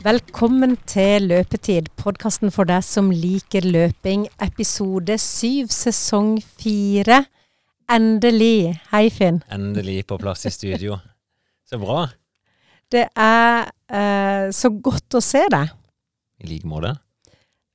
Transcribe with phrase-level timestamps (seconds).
[0.00, 4.22] Velkommen til Løpetid, podkasten for deg som liker løping.
[4.40, 7.18] Episode syv, sesong fire.
[7.92, 8.78] Endelig.
[8.94, 9.42] Hei, Finn.
[9.52, 10.96] Endelig på plass i studio.
[11.68, 12.06] Så bra.
[12.88, 15.68] Det er eh, så godt å se deg.
[16.40, 16.94] I like måte.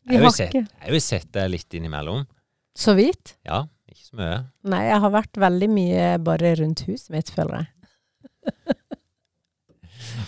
[0.10, 2.26] Vi Jeg har sett, ikke jeg har jo sett deg litt innimellom.
[2.74, 3.36] Så vidt.
[3.46, 4.42] Ja, ikke så mye.
[4.74, 8.74] Nei, jeg har vært veldig mye bare rundt huset mitt, føler jeg.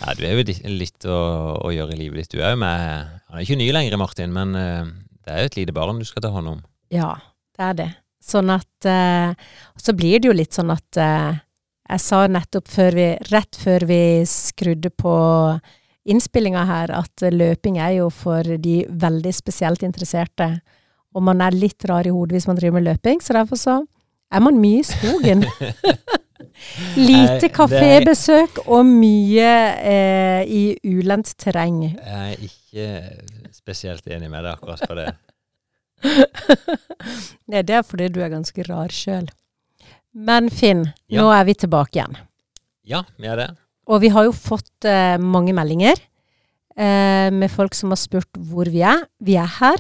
[0.02, 0.44] Ja, du er jo
[0.78, 1.20] litt, å,
[1.66, 2.36] å gjøre i livet ditt.
[2.38, 4.92] Du er jo med Han er ikke ny lenger, Martin, men eh,
[5.26, 6.62] det er jo et lite barn du skal ta hånd om.
[6.94, 7.16] Ja,
[7.58, 7.90] det er det.
[8.24, 9.34] Sånn at eh,
[9.80, 11.40] Så blir det jo litt sånn at eh,
[11.88, 15.18] Jeg sa nettopp før vi, rett før vi skrudde på
[16.08, 20.54] innspillinga her, at løping er jo for de veldig spesielt interesserte.
[21.16, 23.76] Og man er litt rar i hodet hvis man driver med løping, så derfor så
[24.32, 25.44] er man mye i skogen.
[26.98, 31.82] Lite kafébesøk og mye eh, i ulendt terreng.
[31.98, 35.08] Jeg er ikke spesielt enig med deg akkurat på det.
[37.52, 39.28] Nei, det er fordi du er ganske rar sjøl.
[40.18, 41.22] Men Finn, Ja.
[41.22, 42.18] nå er vi tilbake igjen.
[42.88, 43.50] Ja, vi er det.
[43.88, 45.96] Og vi har jo fått eh, mange meldinger
[46.78, 49.06] eh, med folk som har spurt hvor vi er.
[49.24, 49.78] Vi er her,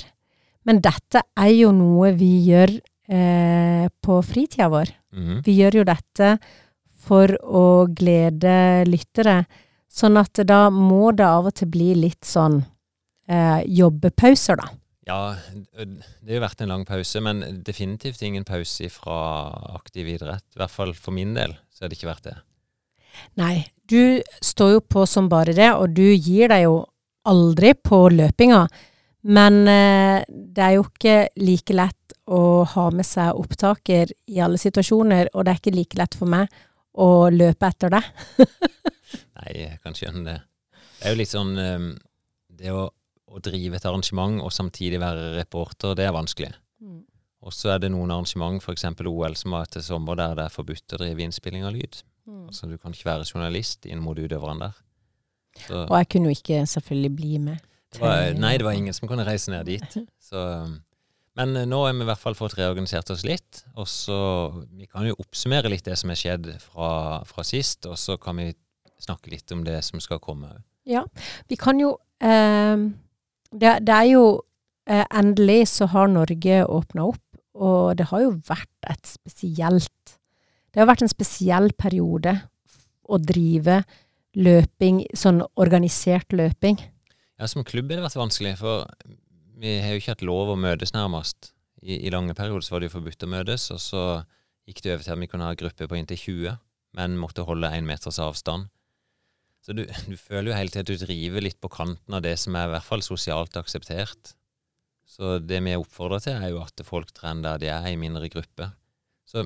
[0.68, 2.72] men dette er jo noe vi gjør
[3.10, 4.92] eh, på fritida vår.
[5.18, 5.42] Mhm.
[5.46, 6.34] Vi gjør jo dette
[7.08, 9.46] for å glede lyttere,
[9.90, 12.60] sånn at da må det av og til bli litt sånn
[13.28, 14.68] eh, jobbepauser, da.
[15.08, 15.38] Ja,
[15.72, 15.88] det
[16.28, 20.44] har jo vært en lang pause, men definitivt ingen pause fra aktiv idrett.
[20.52, 22.36] I hvert fall for min del så har det ikke vært det.
[23.40, 26.82] Nei, du står jo på som bare det, og du gir deg jo
[27.28, 28.66] aldri på løpinga.
[29.28, 31.97] Men eh, det er jo ikke like lett
[32.28, 36.30] å ha med seg opptaker i alle situasjoner, og det er ikke like lett for
[36.32, 36.52] meg
[36.98, 38.04] å løpe etter det.
[39.38, 40.38] Nei, jeg kan skjønne det.
[40.98, 41.84] Det er jo litt sånn eh,
[42.58, 46.52] Det å, å drive et arrangement og samtidig være reporter, det er vanskelig.
[47.48, 48.84] Og så er det noen arrangement, f.eks.
[49.08, 52.02] OL som var til sommer, der det er forbudt å drive innspilling av lyd.
[52.50, 54.80] Altså Du kan ikke være journalist inn mot utøverne der.
[55.62, 57.62] Så Og jeg kunne jo ikke selvfølgelig bli med.
[57.94, 59.96] det var, nei, det var ingen som kunne reise ned dit.
[60.20, 60.42] Så,
[61.38, 63.64] men eh, nå har vi i hvert fall fått reorganisert oss litt.
[63.78, 64.18] Og så
[64.74, 68.42] Vi kan jo oppsummere litt det som er skjedd fra, fra sist, og så kan
[68.42, 68.52] vi
[69.02, 70.50] snakke litt om det som skal komme.
[70.88, 71.04] Ja,
[71.50, 72.88] vi kan jo eh,
[73.52, 74.26] det, det er jo
[74.90, 77.24] eh, Endelig så har Norge åpna opp,
[77.58, 80.18] og det har jo vært et spesielt
[80.72, 82.36] Det har vært en spesiell periode
[83.08, 83.82] å drive
[84.38, 86.78] løping, sånn organisert løping.
[87.40, 88.86] Ja, Som klubb har det vært vanskelig, for
[89.58, 91.52] vi har jo ikke hatt lov å møtes nærmest.
[91.82, 94.04] I, I lange perioder så var det jo forbudt å møtes, og så
[94.68, 96.58] gikk det over til at vi kunne ha grupper på inntil 20,
[96.98, 98.70] men måtte holde én meters avstand.
[99.66, 102.36] Så du, du føler jo hele tiden at du driver litt på kanten av det
[102.40, 104.34] som er i hvert fall sosialt akseptert.
[105.08, 108.30] Så det vi oppfordrer til, er jo at folk trener der de er, i mindre
[108.32, 108.74] grupper.
[109.28, 109.46] Så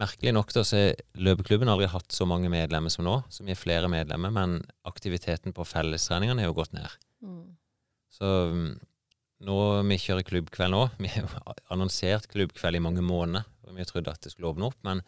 [0.00, 3.54] merkelig nok da, så har løpeklubben aldri hatt så mange medlemmer som nå, så vi
[3.54, 6.98] er flere medlemmer, men aktiviteten på fellestreningene har jo gått ned.
[8.16, 8.74] Så mm,
[9.44, 13.86] nå vi kjører klubbkveld nå, vi har jo annonsert klubbkveld i mange måneder, og vi
[13.88, 15.02] trodde at det skulle åpne opp, men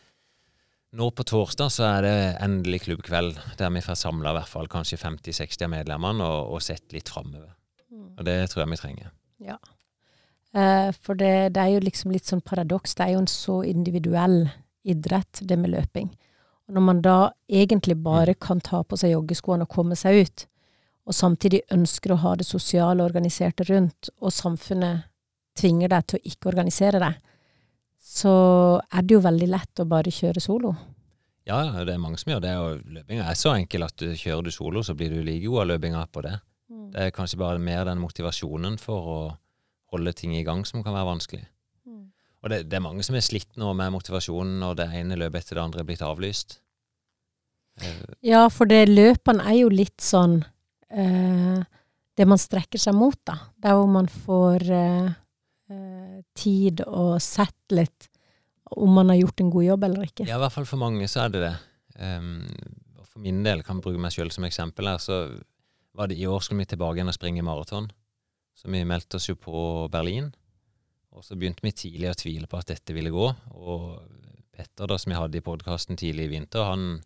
[0.99, 4.71] nå på torsdag så er det endelig klubbkveld, der vi får samla i hvert fall
[4.72, 7.50] kanskje 50-60 av medlemmene og, og sett litt framover.
[8.19, 9.11] Og det tror jeg vi trenger.
[10.56, 12.97] Eh, for det, det er jo liksom litt sånn paradoks.
[12.97, 14.41] Det er jo en så individuell
[14.89, 16.09] idrett, det med løping.
[16.69, 17.19] Og når man da
[17.49, 20.47] egentlig bare kan ta på seg joggeskoene og komme seg ut,
[21.08, 25.08] og samtidig ønsker å ha det sosiale organiserte rundt, og samfunnet
[25.58, 27.16] tvinger deg til å ikke organisere deg,
[27.98, 28.34] så
[28.78, 30.74] er det jo veldig lett å bare kjøre solo.
[31.48, 34.44] Ja, det er mange som gjør det, og løpinga er så enkel at du kjører
[34.44, 36.34] du solo, så blir du like god av løpinga på det.
[36.92, 39.20] Det er kanskje bare mer den motivasjonen for å
[39.94, 41.47] holde ting i gang som kan være vanskelig.
[42.38, 45.42] Og det, det er mange som er slitt nå med motivasjonen når det ene løpet
[45.42, 46.60] etter det andre er blitt avlyst.
[48.27, 50.42] Ja, for det løpene er jo litt sånn
[50.90, 51.58] eh,
[52.18, 53.36] Det man strekker seg mot, da.
[53.62, 55.10] Der hvor man får eh,
[55.70, 58.08] eh, tid og sett litt
[58.68, 60.26] om man har gjort en god jobb eller ikke.
[60.28, 61.54] Ja, i hvert fall for mange så er det det.
[61.98, 62.42] Um,
[63.06, 65.22] for min del, kan jeg bruke meg sjøl som eksempel her, så
[65.96, 67.88] var det i år skulle vi tilbake igjen og springe maraton.
[68.58, 70.28] Så vi meldte oss jo på Berlin.
[71.16, 73.30] Og så begynte vi tidlig å tvile på at dette ville gå.
[73.56, 73.86] Og
[74.54, 77.00] Petter, da, som jeg hadde i podkasten tidlig i vinter, han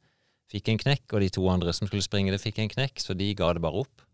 [0.53, 3.17] fikk en knekk, og de to andre som skulle springe det, fikk en knekk, så
[3.19, 4.05] de ga det bare opp.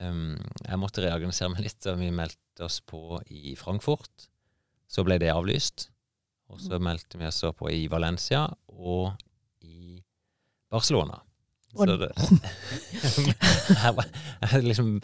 [0.00, 4.28] Um, jeg måtte reorganisere meg litt, og vi meldte oss på i Frankfurt.
[4.90, 5.88] Så ble det avlyst.
[6.52, 9.14] Og så meldte vi oss på i Valencia og
[9.64, 10.02] i
[10.72, 11.22] Barcelona.
[11.72, 12.12] Så det
[14.68, 15.00] liksom,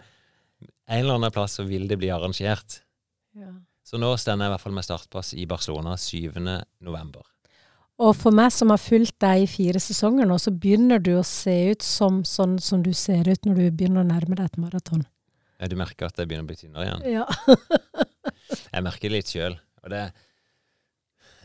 [0.85, 2.83] En eller annen plass så vil det bli arrangert.
[3.33, 3.49] Ja.
[3.81, 6.29] Så nå stender jeg i hvert fall med startpass i Barcelona 7.
[6.85, 7.25] november.
[7.99, 11.25] Og for meg som har fulgt deg i fire sesonger nå, så begynner du å
[11.27, 14.59] se ut som sånn som du ser ut når du begynner å nærme deg et
[14.61, 15.03] maraton.
[15.59, 17.19] Ja, Du merker at jeg begynner å bli tynnere igjen?
[17.19, 17.25] Ja.
[18.73, 19.57] Jeg merker litt sjøl.
[19.83, 20.03] Og det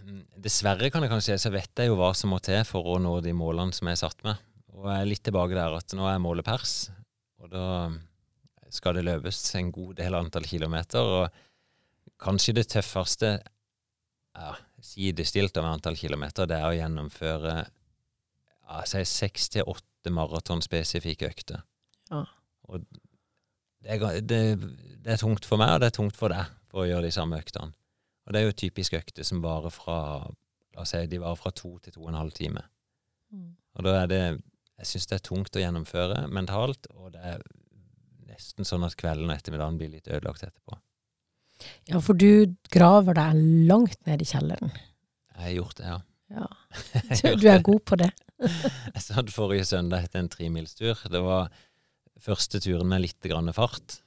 [0.04, 2.86] mm, Dessverre, kan jeg kanskje si, så vet jeg jo hva som må til for
[2.94, 4.40] å nå de målene som jeg er satt med.
[4.76, 6.74] Og jeg er litt tilbake der at nå er målet pers,
[7.42, 7.66] og da
[8.74, 11.10] skal det løpes en god del antall kilometer.
[11.18, 14.54] Og kanskje det tøffeste ja,
[14.84, 17.56] sidestilt av antall kilometer, det er å gjennomføre
[18.88, 21.64] si seks til åtte maratonspesifikke økter.
[22.10, 22.24] Ja.
[22.68, 22.84] Og
[23.84, 24.40] det er, det,
[25.04, 27.16] det er tungt for meg, og det er tungt for deg for å gjøre de
[27.16, 27.74] samme øktene.
[28.24, 29.98] Og det er jo typisk økter som varer fra
[30.74, 32.64] la oss si, de varer fra to til to og en halv time.
[33.34, 33.52] Mm.
[33.76, 34.24] Og da er det
[34.74, 37.42] Jeg syns det er tungt å gjennomføre mentalt, og det er
[38.26, 40.80] nesten sånn at kvelden og ettermiddagen blir litt ødelagt etterpå.
[41.90, 43.40] Ja, for du graver deg
[43.70, 44.72] langt ned i kjelleren.
[45.34, 46.00] Jeg har gjort det, ja.
[46.34, 46.48] Ja.
[47.20, 48.10] Du, du er god på det.
[48.94, 50.98] Jeg satt forrige søndag etter en tremilstur.
[51.10, 51.52] Det var
[52.20, 54.00] første turen med litt grann fart.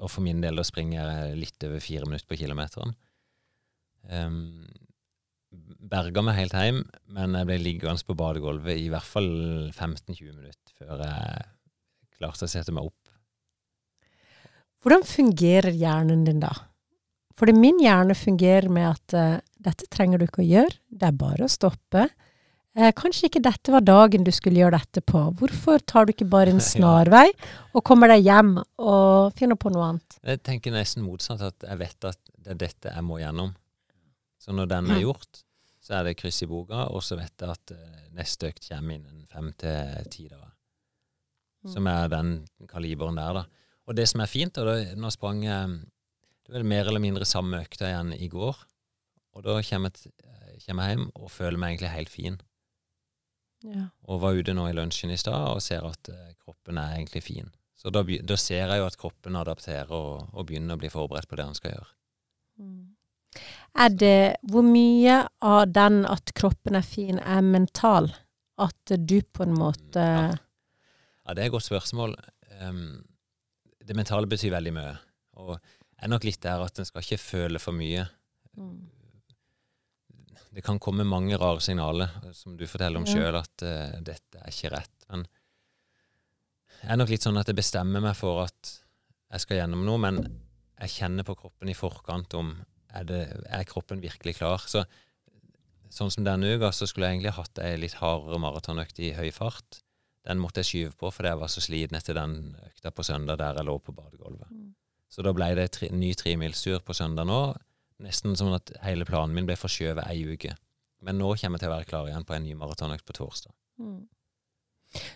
[0.00, 2.94] Og for min del da springer jeg litt over fire minutter på kilometeren.
[4.10, 4.66] Um,
[5.88, 6.80] berga meg helt hjem,
[7.14, 9.30] men jeg ble liggende på badegulvet i hvert fall
[9.70, 11.46] 15-20 minutter før jeg
[12.18, 13.03] klarte å sette meg opp.
[14.84, 16.52] Hvordan fungerer hjernen din da?
[17.34, 21.16] Fordi min hjerne fungerer med at uh, dette trenger du ikke å gjøre, det er
[21.16, 22.04] bare å stoppe.
[22.76, 25.22] Uh, kanskje ikke dette var dagen du skulle gjøre dette på.
[25.40, 27.30] Hvorfor tar du ikke bare en snarvei
[27.72, 30.18] og kommer deg hjem og finner på noe annet?
[30.20, 33.56] Jeg tenker nesten motsatt, at jeg vet at det er dette jeg må gjennom.
[34.36, 35.40] Så når den er gjort,
[35.80, 39.00] så er det kryss i boka, og så vet jeg at uh, neste økt kommer
[39.00, 40.52] innen fem til ti dager.
[41.72, 43.63] Som er den kaliberen der, da.
[43.84, 45.74] Og det som er fint, og da, nå sprang jeg
[46.44, 48.56] det var mer eller mindre samme økta igjen i går,
[49.34, 52.36] og da kommer jeg, eh, kommer hjem og føler meg egentlig helt fin.
[53.64, 53.86] Ja.
[54.04, 57.24] Og var ute nå i lunsjen i stad og ser at eh, kroppen er egentlig
[57.24, 57.48] fin.
[57.80, 61.28] Så da, da ser jeg jo at kroppen adapterer og, og begynner å bli forberedt
[61.28, 61.90] på det han skal gjøre.
[63.74, 68.12] Er det Hvor mye av den at kroppen er fin, er mental?
[68.60, 70.34] At du på en måte Ja.
[71.24, 72.18] Ja, det er et godt spørsmål.
[72.60, 73.00] Ehm,
[73.84, 74.94] det mentale betyr veldig mye.
[75.42, 78.06] Og er nok litt der at en skal ikke føle for mye.
[78.58, 78.90] Mm.
[80.54, 83.14] Det kan komme mange rare signaler, som du forteller om Ja.
[83.16, 85.06] sjøl, at uh, dette er ikke rett.
[85.10, 85.26] Men
[86.82, 88.74] jeg er nok litt sånn at jeg bestemmer meg for at
[89.34, 90.20] jeg skal gjennom noe, men
[90.84, 92.54] jeg kjenner på kroppen i forkant om
[92.94, 93.20] er, det,
[93.50, 94.62] er kroppen virkelig klar.
[94.70, 94.84] Så
[95.90, 99.30] sånn som denne uka, så skulle jeg egentlig hatt ei litt hardere maratonøkt i høy
[99.34, 99.80] fart.
[100.24, 103.38] Den måtte jeg skyve på fordi jeg var så sliten etter den økta på søndag
[103.42, 104.50] der jeg lå på badegulvet.
[104.50, 104.72] Mm.
[105.12, 107.40] Så da ble det tre, ny tremilstur på søndag nå.
[108.04, 110.56] Nesten sånn at hele planen min ble forskjøvet ei uke.
[111.04, 113.52] Men nå kommer jeg til å være klar igjen på en ny maratonøkt på torsdag.
[113.78, 114.00] Mm.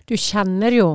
[0.06, 0.88] Du kjenner jo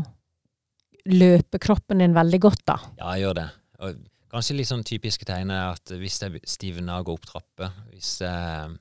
[1.09, 2.77] løpekroppen din veldig godt, da.
[2.99, 3.47] Ja, jeg gjør det.
[3.83, 4.01] Og
[4.31, 8.15] kanskje litt sånn typiske tegn er at hvis jeg stivner og går opp trapper, hvis
[8.23, 8.77] jeg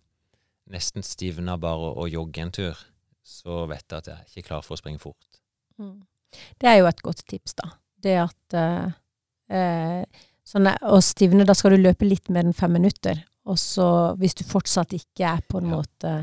[0.72, 2.79] nesten stivner bare å, jogge en tur,
[3.22, 5.41] så vet jeg at jeg er ikke klar for å springe fort.
[6.58, 7.70] Det er jo et godt tips, da.
[8.02, 8.93] Det at eh,
[9.55, 13.20] eh, sånn, Å stivne, da skal du løpe litt mer enn fem minutter.
[13.46, 13.86] Og så,
[14.19, 15.76] hvis du fortsatt ikke er på en Ja.
[15.81, 16.14] måte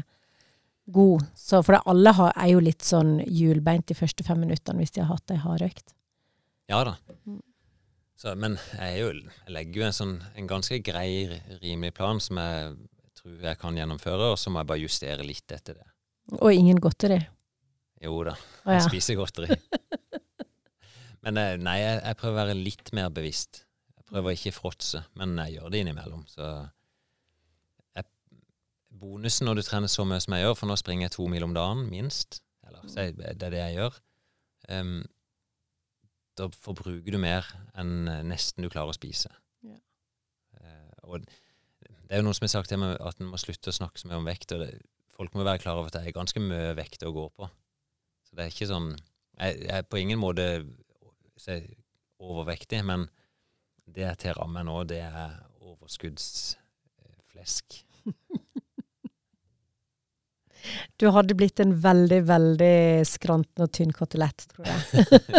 [0.89, 4.81] god så For det, alle har, er jo litt sånn hjulbeint de første fem minuttene
[4.81, 5.93] hvis de har hatt ei hard økt.
[6.69, 6.95] Ja da.
[7.27, 7.41] Mm.
[8.19, 9.11] Så, men jeg, er jo,
[9.45, 12.73] jeg legger jo en, sånn, en ganske grei, rimelig plan som jeg
[13.19, 15.87] tror jeg kan gjennomføre, og så må jeg bare justere litt etter det.
[16.37, 17.19] Og ingen godteri.
[18.03, 18.85] Jo da, jeg ja.
[18.85, 19.55] spiser godteri.
[21.25, 23.63] men eh, nei, jeg, jeg prøver å være litt mer bevisst.
[23.97, 26.21] Jeg prøver ikke fråtse, men jeg gjør det innimellom.
[26.29, 26.45] Så
[27.97, 28.07] jeg,
[29.01, 31.47] bonusen når du trener så mye som jeg gjør, for nå springer jeg to mil
[31.49, 33.99] om dagen, minst, eller så er det er det jeg gjør,
[34.79, 34.95] um,
[36.39, 39.31] da forbruker du mer enn eh, nesten du klarer å spise.
[39.65, 39.75] Ja.
[40.55, 43.73] Uh, og det er jo noen som har sagt til meg at en må slutte
[43.73, 44.53] å snakke så mye om vekt.
[44.55, 44.71] og det,
[45.19, 47.43] Folk må være klar over at det er ganske mye vekt å gå på.
[48.23, 48.93] Så det er ikke sånn
[49.39, 50.65] Jeg, jeg er på ingen måte
[51.39, 51.63] jeg er
[52.19, 53.07] overvektig, men
[53.87, 57.67] det jeg tar av meg nå, det er overskuddsflesk.
[60.99, 64.83] Du hadde blitt en veldig, veldig skranten og tynn kotelett, tror jeg.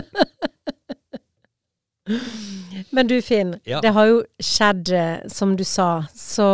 [2.95, 3.81] Men du Finn, Ja.
[3.81, 6.07] det har jo skjedd, eh, som du sa.
[6.15, 6.47] Så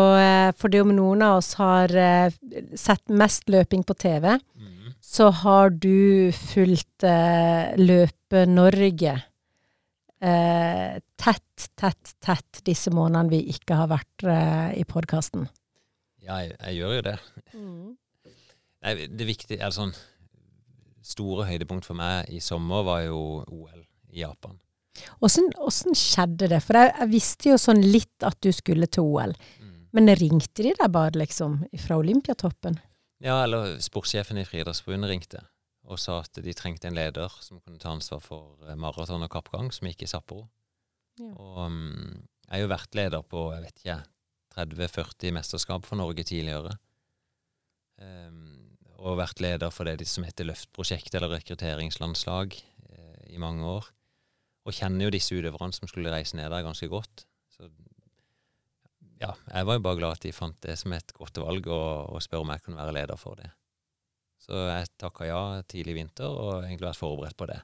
[0.56, 2.30] for fordi om noen av oss har eh,
[2.74, 4.94] sett mest løping på TV, mm.
[5.00, 9.14] så har du fulgt eh, Løpe-Norge
[10.20, 15.46] eh, tett, tett, tett disse månedene vi ikke har vært eh, i podkasten.
[16.26, 17.16] Ja, jeg, jeg, gjør jo det.
[18.82, 19.96] Nei, det viktige, altså sånn
[21.06, 24.56] Store høydepunkt for meg i sommer var jo OL i Japan.
[25.20, 26.60] Åssen skjedde det?
[26.64, 29.34] For jeg, jeg, visste jo sånn litt at du skulle til OL.
[29.62, 29.74] Mm.
[29.96, 32.80] Men ringte de deg bare, liksom, fra Olympiatoppen?
[33.24, 35.44] Ja, eller sportssjefen i Friidrettsforbundet ringte
[35.86, 39.30] og sa at de trengte en leder som kunne ta ansvar for eh, maraton og
[39.32, 40.46] kappgang, som gikk i Sapporo.
[41.20, 41.30] Ja.
[41.32, 43.98] Og um, jeg har jo vært leder på jeg vet ikke,
[44.56, 46.74] 30-40 mesterskap for Norge tidligere.
[48.02, 52.56] Um, og vært leder for det som heter Løftprosjekt, eller rekrutteringslandslag,
[52.90, 53.90] uh, i mange år.
[54.66, 57.26] Og kjenner jo disse utøverne som skulle reise ned der, ganske godt.
[57.54, 57.68] Så
[59.20, 62.10] ja, jeg var jo bare glad at de fant det som et godt valg, og,
[62.12, 63.52] og spør om jeg kunne være leder for det.
[64.42, 67.60] Så jeg takka ja tidlig i vinter, og egentlig vært forberedt på det.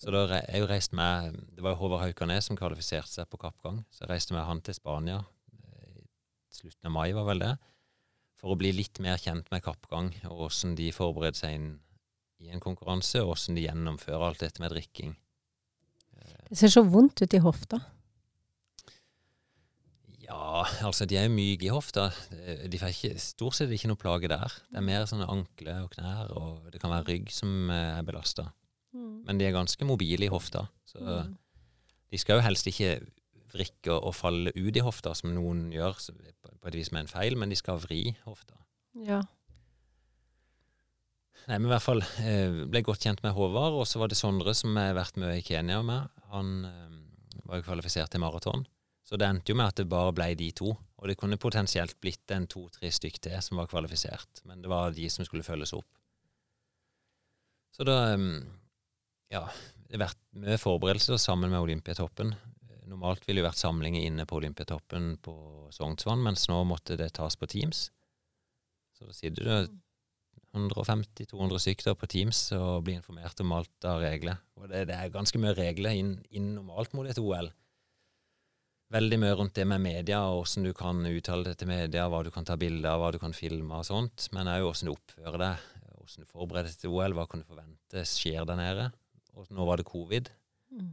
[0.00, 3.40] Så da jeg jo reist med Det var jo Håvard Haukanes som kvalifiserte seg på
[3.40, 3.82] kappgang.
[3.92, 5.18] Så jeg reiste med han til Spania.
[5.52, 6.06] I
[6.56, 7.54] slutten av mai, var vel det.
[8.40, 11.72] For å bli litt mer kjent med kappgang, og åssen de forbereder seg inn
[12.40, 15.12] i en konkurranse, og åssen de gjennomfører alt dette med drikking.
[16.50, 17.78] Det ser så vondt ut i hofta.
[20.30, 22.08] Ja, altså de er myke i hofta.
[22.70, 24.52] De får ikke, stort sett ikke noe plage der.
[24.70, 28.06] Det er mer sånne ankler og knær, og det kan være rygg som eh, er
[28.06, 28.46] belasta.
[28.94, 29.16] Mm.
[29.26, 30.66] Men de er ganske mobile i hofta.
[30.86, 31.34] Så mm.
[32.14, 32.98] de skal jo helst ikke
[33.50, 37.38] vrikke og falle ut i hofta, som noen gjør på et vis med en feil,
[37.38, 38.58] men de skal vri hofta.
[39.06, 39.22] Ja.
[41.50, 44.18] Nei, men i hvert fall ble ble godt kjent med Håvard, og så var det
[44.18, 46.20] Sondre som jeg har vært med i Kenya med.
[46.30, 47.00] Han eh,
[47.42, 48.62] var jo kvalifisert til maraton.
[49.02, 50.70] Så det endte jo med at det bare ble de to.
[50.70, 54.44] Og det kunne potensielt blitt en to-tre stykk til som var kvalifisert.
[54.46, 55.88] Men det var de som skulle følges opp.
[57.74, 57.98] Så da
[59.30, 59.42] Ja,
[59.86, 62.34] det har vært mye forberedelser sammen med Olympiatoppen.
[62.90, 65.34] Normalt ville det vært samlinger inne på Olympiatoppen på
[65.74, 67.88] Sognsvann, mens nå måtte det tas på Teams.
[68.94, 69.60] Så da sitter det
[70.56, 74.40] 150-200 stykker på Teams og blir informert om alt av regler.
[74.58, 77.52] Og det, det er ganske mye regler inn, inn alt mot et OL
[78.90, 82.22] veldig mye rundt det med media, og hvordan du kan uttale det til media, hva
[82.26, 84.94] du kan ta bilder av, hva du kan filme og sånt, men òg hvordan du
[84.96, 88.88] oppfører deg, hvordan du forbereder deg til OL, hva kan du forvente skjer der nede.
[89.38, 90.32] Og nå var det covid.
[90.74, 90.90] Mm.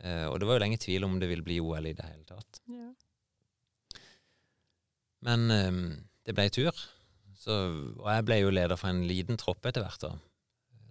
[0.00, 2.24] Uh, og det var jo lenge tvil om det ville bli OL i det hele
[2.28, 2.62] tatt.
[2.70, 2.88] Ja.
[5.26, 5.82] Men um,
[6.24, 6.84] det ble tur.
[7.40, 7.54] Så,
[7.96, 10.10] og jeg ble jo leder for en liten tropp etter hvert, da.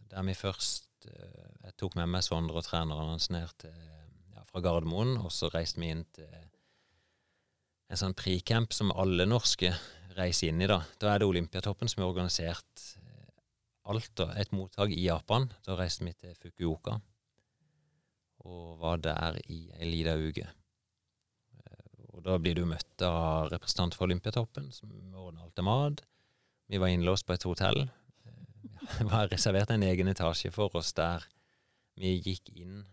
[0.09, 3.75] Der vi først eh, Jeg tok med meg Sondre og treneren hans ned til,
[4.33, 6.31] ja, fra Gardermoen, og så reiste vi inn til
[7.89, 9.71] en sånn pricamp som alle norske
[10.17, 10.69] reiser inn i.
[10.69, 13.29] Da Da er det Olympiatoppen som har organisert eh,
[13.93, 14.09] alt.
[14.17, 15.51] da, Et mottak i Japan.
[15.65, 16.97] Da reiste vi til Fukuoka
[18.49, 20.45] og var der i ei lita uke.
[21.59, 26.01] Eh, og Da blir du møtt av representant for Olympiatoppen, som ordner alt av mat.
[26.69, 27.81] Vi var innlåst på et hotell.
[27.83, 31.25] Eh, det var reservert en egen etasje for oss der
[31.99, 32.83] vi gikk inn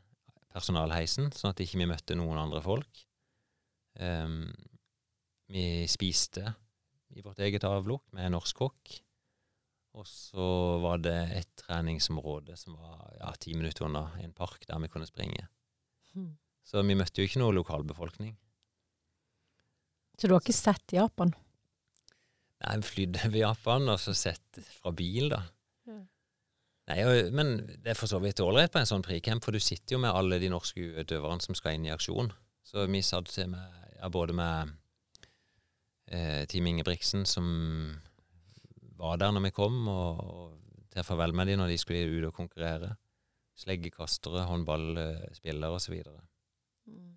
[0.57, 3.03] personalheisen, sånn at ikke vi møtte noen andre folk.
[4.01, 4.49] Um,
[5.53, 6.55] vi spiste
[7.17, 8.97] i vårt eget avlukk med en norsk kokk.
[9.97, 10.47] Og så
[10.83, 15.09] var det et treningsområde som var ja, ti minutter unna en park der vi kunne
[15.09, 15.47] springe.
[16.13, 16.35] Hmm.
[16.67, 18.35] Så vi møtte jo ikke noe lokalbefolkning.
[20.17, 21.33] Så du har ikke sett Japan?
[22.65, 25.43] Nei, vi flydde over Japan, og så sett fra bil, da.
[25.89, 26.01] Ja.
[26.91, 26.99] Nei,
[27.35, 30.03] Men det er for så vidt ålreit på en sånn pricamp, for du sitter jo
[30.03, 32.33] med alle de norske utøverne som skal inn i aksjon.
[32.67, 34.75] Så vi satt med, ja, både med
[36.11, 37.47] eh, Team Ingebrigtsen, som
[38.97, 42.31] var der når vi kom, og, og til farvel med dem når de skulle ut
[42.31, 42.95] og konkurrere.
[43.57, 46.01] Sleggekastere, håndballspillere osv.
[46.87, 47.15] Mm.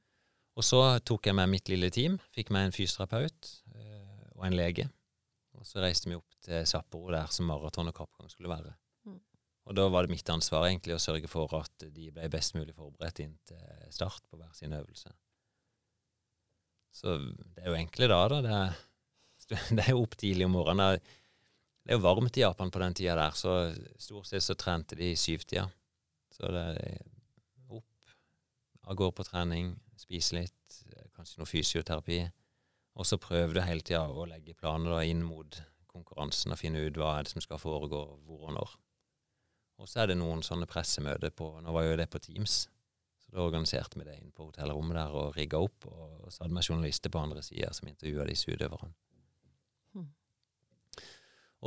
[0.60, 4.56] Og så tok jeg med mitt lille team, fikk med en fysioterapeut eh, og en
[4.56, 4.90] lege.
[5.60, 8.72] Og så reiste vi opp til Sapporo, der som maraton og kappgang skulle være.
[9.08, 9.20] Mm.
[9.68, 12.76] Og da var det mitt ansvar egentlig å sørge for at de ble best mulig
[12.78, 15.12] forberedt inn til start på hver sin øvelse.
[16.96, 18.40] Så det er jo enkle da, da.
[18.46, 18.80] Det er,
[19.76, 21.04] det er jo opp tidlig om morgenen.
[21.84, 23.60] Det er jo varmt i Japan på den tida der, så
[24.00, 25.68] stort sett så trente de i syvtida.
[26.34, 27.00] Så det er
[27.74, 28.12] opp,
[28.86, 30.82] av gårde på trening, spise litt,
[31.16, 32.20] kanskje noe fysioterapi.
[32.98, 36.98] Og så prøver du hele tida å legge planer inn mot konkurransen og finne ut
[37.00, 38.76] hva er det som skal foregå, hvor og når.
[39.80, 42.66] Og så er det noen sånne pressemøter på Nå var jo det på Teams.
[43.24, 45.88] Så da organiserte vi det inn på hotellrommet der og rigga opp.
[45.88, 48.92] Og så hadde vi journalister på andre sida som intervjua disse utøverne.
[49.96, 50.10] Mm.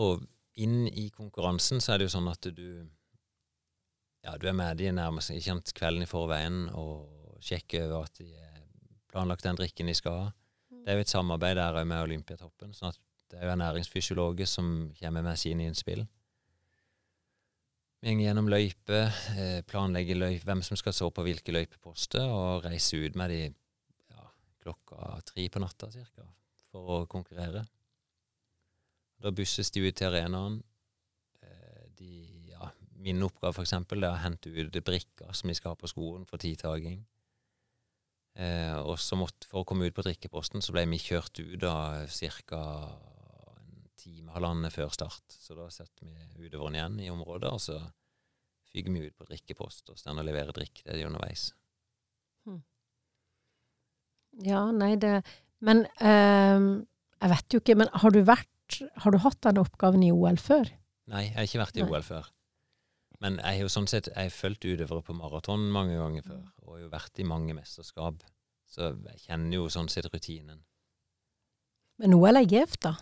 [0.04, 0.26] Og
[0.60, 2.66] inn i konkurransen så er det jo sånn at du
[4.22, 8.20] ja, du er med de nærmest ikke sant, kvelden i forveien og sjekker over at
[8.20, 8.60] de er
[9.10, 10.28] planlagt den drikken de skal ha.
[10.82, 12.72] Det er jo et samarbeid der med Olympiatoppen.
[12.74, 12.98] sånn at
[13.30, 16.02] det er jo ernæringsfysiologer som kommer med sine innspill.
[18.02, 18.98] Vi går gjennom løype,
[19.38, 23.42] eh, planlegger løype, hvem som skal så på hvilke løypeposter, og reiser ut med de
[24.10, 24.24] ja,
[24.64, 26.26] klokka tre på natta cirka,
[26.72, 27.62] for å konkurrere.
[29.22, 30.58] Da busses de ut til arenaen.
[31.46, 32.02] Eh,
[32.50, 35.94] ja, min oppgave for eksempel, er å hente ut brikker som de skal ha på
[35.94, 37.04] skoen for tidtaking.
[38.32, 41.58] Eh, og så måtte, For å komme ut på drikkeposten så ble vi kjørt ut
[41.60, 42.62] da ca.
[43.60, 45.24] en time, halvannen før start.
[45.28, 47.80] Så da setter vi utøveren igjen i området, og så
[48.72, 51.50] fyker vi ut på drikkepost og står og leverer drikk til de underveis.
[54.40, 55.20] Ja, nei, det
[55.60, 56.62] Men eh,
[57.20, 60.38] jeg vet jo ikke Men har du vært Har du hatt denne oppgaven i OL
[60.40, 60.70] før?
[61.12, 61.90] Nei, jeg har ikke vært i Nei.
[61.90, 62.30] OL før.
[63.22, 66.42] Men jeg har jo sånn sett jeg har fulgt utøvere på maraton mange ganger før,
[66.64, 68.24] og har jo vært i mange mesterskap.
[68.72, 70.62] Så jeg kjenner jo sånn sett rutinen.
[72.02, 72.96] Men OL er gjevt, da.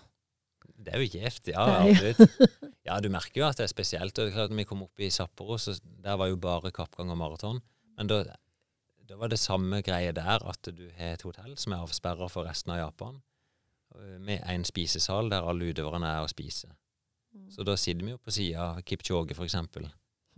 [0.81, 1.65] Det er jo gjevt, ja.
[1.65, 2.51] Det absolutt.
[2.91, 4.17] Ja, du merker jo at det er spesielt.
[4.19, 6.73] og det er klart når vi kom opp i Sapporo, så der var jo bare
[6.75, 7.61] kappgang og maraton.
[7.97, 8.23] Men da,
[9.07, 12.49] da var det samme greie der, at du har et hotell som er avsperra for
[12.49, 13.21] resten av Japan,
[13.95, 16.73] øh, med en spisesal der alle utøverne er og spiser.
[17.55, 19.87] Så da sitter vi jo på sida av Kipchoge, for eksempel,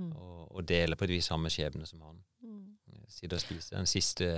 [0.00, 0.12] Mm.
[0.16, 2.20] og, og deler på de samme skjebne som han.
[3.12, 4.28] Sitter og spiser den siste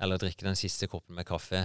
[0.00, 1.60] Eller drikker den siste koppen med kaffe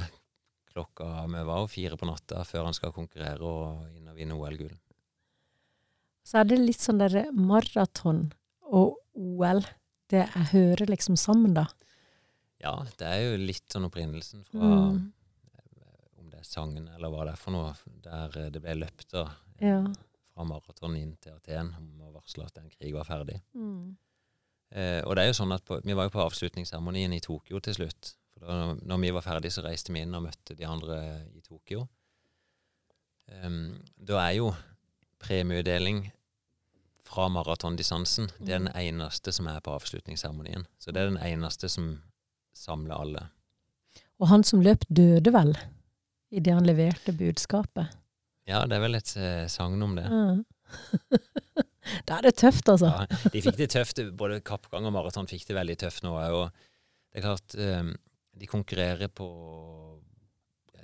[0.72, 4.75] klokka vi var fire på natta før han skal konkurrere og inn og vinne OL-gull.
[6.24, 8.29] Så er det litt sånn der maraton
[8.72, 9.63] og OL.
[10.12, 11.65] Det jeg hører liksom sammen, da.
[12.62, 15.12] Ja, det er jo litt sånn opprinnelsen fra Mm.
[16.20, 17.74] om det er sangen eller hva det er for noe,
[18.05, 19.25] der eh, det ble løpt da,
[19.60, 19.81] Ja.
[20.41, 23.37] Fra maraton inn til Aten om å varsle at en krig var ferdig.
[23.53, 23.94] Mm.
[24.72, 27.59] Eh, og det er jo sånn at på, Vi var jo på avslutningsseremonien i Tokyo
[27.59, 28.16] til slutt.
[28.33, 30.98] For da når vi var ferdig, så reiste vi inn og møtte de andre
[31.35, 31.85] i Tokyo.
[33.31, 34.50] Um, da er jo
[35.22, 36.09] premieutdeling
[37.05, 40.66] fra maratondistansen det er den eneste som er på avslutningsseremonien.
[40.79, 41.94] Så det er den eneste som
[42.55, 43.27] samler alle.
[44.20, 45.53] Og han som løp, døde vel
[46.31, 47.92] idet han leverte budskapet.
[48.50, 50.08] Ja, det er vel et eh, sagn om det.
[50.10, 50.22] Ja.
[52.08, 52.90] da er det tøft, altså.
[52.90, 54.01] Ja, de fikk det tøft.
[54.18, 56.16] Både kappgang og maraton fikk det veldig tøft nå.
[56.18, 56.50] òg.
[57.12, 57.92] det er klart, eh,
[58.42, 59.27] de konkurrerer på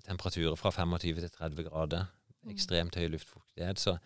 [0.08, 2.08] temperaturer fra 25 til 30 grader.
[2.52, 3.80] Ekstremt høy luftfuktighet.
[3.82, 3.98] Så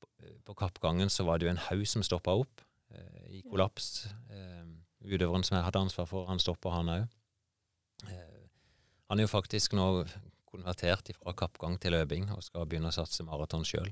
[0.00, 0.08] på,
[0.44, 4.08] på kappgangen så var det jo en haug som stoppa opp eh, i kollaps.
[4.32, 4.66] Eh,
[5.08, 7.06] utøveren som jeg hadde ansvar for, han stoppa, han òg.
[8.10, 8.42] Eh,
[9.08, 9.88] han er jo faktisk nå
[10.48, 13.90] konvertert fra kappgang til løping og skal begynne å satse maraton sjøl.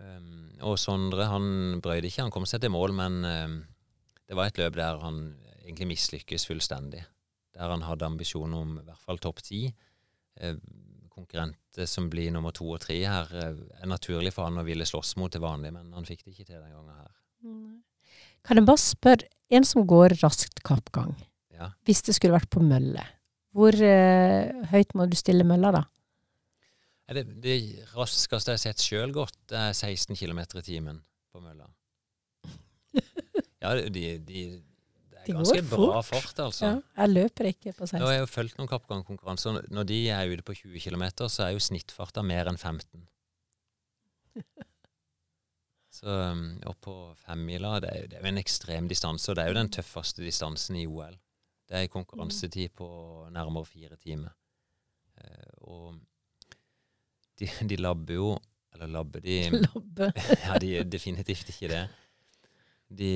[0.00, 3.56] Um, og Sondre han brøyde ikke, han kom seg til mål, men um,
[4.28, 5.24] det var et løp der han
[5.62, 7.02] egentlig mislykkes fullstendig.
[7.52, 9.66] Der han hadde ambisjon om i hvert fall topp ti.
[10.40, 10.56] Eh,
[11.12, 14.86] konkurrenter som blir nummer to og tre her, eh, er naturlig for han å ville
[14.88, 17.12] slåss mot det vanlige, men han fikk det ikke til den gangen her.
[18.42, 21.14] Kan jeg bare spørre, en som går raskt kappgang,
[21.52, 21.72] Ja.
[21.84, 23.04] hvis det skulle vært på mølle,
[23.52, 25.82] hvor eh, høyt må du stille mølla da?
[27.12, 27.56] Det, det
[27.92, 31.68] raskeste jeg har sett sjøl gått, er 16 km i timen på mølla.
[33.62, 36.64] Ja, de, de, det er De ganske bra fart, altså.
[36.66, 38.00] Ja, jeg løper ikke på 16.
[38.02, 39.60] Nå har jeg jo fulgt noen kappgangkonkurranser.
[39.70, 43.04] Når de er ute på 20 km, så er jo snittfarta mer enn 15.
[45.92, 49.36] Så um, opp på femmila, det, er jo- det er jo en ekstrem distanse, og
[49.38, 51.14] det er jo den tøffeste distansen i OL.
[51.72, 52.86] Det er en konkurransetid på
[53.32, 54.34] nærmere fire timer.
[55.16, 55.94] Eh, og
[57.40, 58.26] de, de labber jo
[58.74, 60.10] Eller labber de Labbe.
[60.44, 61.86] Ja, de er definitivt ikke det.
[62.92, 63.08] De,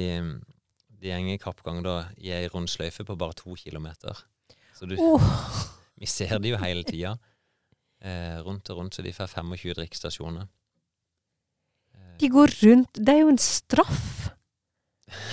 [0.88, 4.24] de gjenger kappgang da i ei rundsløyfe på bare to kilometer.
[4.72, 5.28] Så du, oh.
[6.00, 7.18] vi ser de jo hele tida.
[8.00, 10.48] Eh, rundt og rundt, så de får 25 drikkestasjoner.
[11.92, 13.04] Eh, de går rundt.
[13.04, 14.30] Det er jo en straff.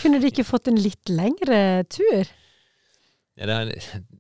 [0.02, 2.28] Kunne de ikke fått en litt lengre tur?
[3.36, 3.72] Ja, det er,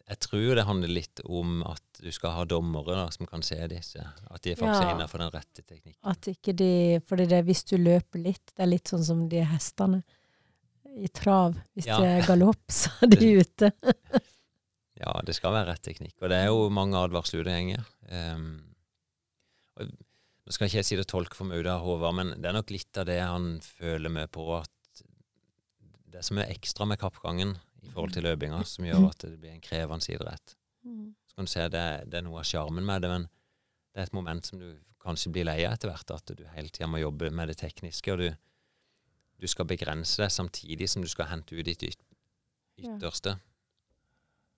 [0.10, 3.60] jeg tror det handler litt om at du skal ha dommere da, som kan se
[3.69, 4.02] disse.
[4.30, 4.89] At de faktisk Ja.
[4.89, 5.99] er innenfor den rette teknikken.
[6.10, 9.28] At ikke de Fordi det, er hvis du løper litt, det er litt sånn som
[9.30, 10.02] de hestene
[10.97, 11.56] i trav.
[11.76, 11.99] Hvis Ja.
[12.02, 13.71] det er galopp, så er de ute.
[14.99, 16.15] Ja, det skal være rett teknikk.
[16.21, 17.86] Og det er jo mange advarsler ute henger.
[18.10, 18.63] Um,
[19.78, 22.54] og nå skal ikke jeg si det tolke for mye av Håvard, men det er
[22.58, 24.69] nok litt av det han føler med på at
[26.13, 29.54] det som er ekstra med kappgangen i forhold til løpinga som gjør at det blir
[29.56, 30.56] en krevende idrett.
[31.28, 33.28] Så kan du se det, det er noe av sjarmen med det, men
[33.93, 34.69] det er et moment som du
[35.04, 38.13] kanskje blir lei av etter hvert, at du hele tida må jobbe med det tekniske,
[38.13, 38.30] og du,
[39.39, 42.00] du skal begrense det samtidig som du skal hente ut ditt yt
[42.80, 42.96] Ja.
[42.96, 43.36] ytterste.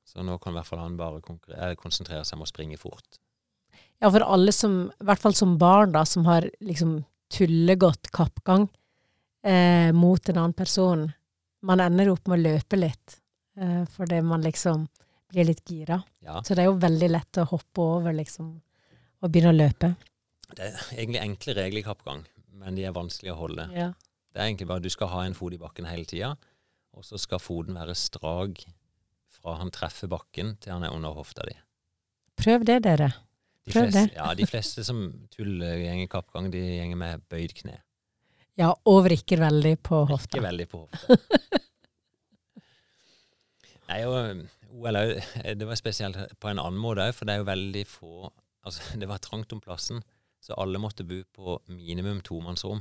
[0.05, 1.19] Så nå kan i hvert fall han bare
[1.75, 3.17] konsentrere seg om å springe fort.
[3.99, 7.01] Ja, for alle som, i hvert fall som barn, da, som har liksom
[7.33, 8.67] tullegått kappgang
[9.43, 11.07] eh, mot en annen person,
[11.65, 13.17] man ender opp med å løpe litt,
[13.59, 14.87] eh, fordi man liksom
[15.33, 15.99] blir litt gira.
[16.21, 18.53] Ja, Så det er jo veldig lett å hoppe over, liksom,
[19.21, 19.95] og begynne å løpe.
[20.55, 23.69] det er egentlig enkle regler i kappgang, men de er vanskelig å holde.
[23.73, 23.91] Ja.
[24.31, 26.35] Det er egentlig bare du skal ha en fot i bakken hele tida,
[26.93, 28.65] og så skal foten være strak
[29.35, 31.55] fra han treffer bakken til han er under hofta di.
[32.37, 33.13] Prøv det, dere.
[33.65, 34.15] De fleste, det.
[34.15, 35.01] ja, de fleste som
[35.33, 37.79] tuller gjenger kappgang, de gjenger med bøyd kne.
[38.59, 40.37] Ja, og vrikker veldig på hofta.
[40.37, 41.17] Ikke veldig på hofta.
[43.89, 45.11] Nei, og OL òg,
[45.59, 48.31] det var spesielt på en annen måte òg, for det er jo veldig få
[48.65, 49.99] Altså, det var trangt om plassen,
[50.41, 52.79] så alle måtte bo på minimum tomannsrom.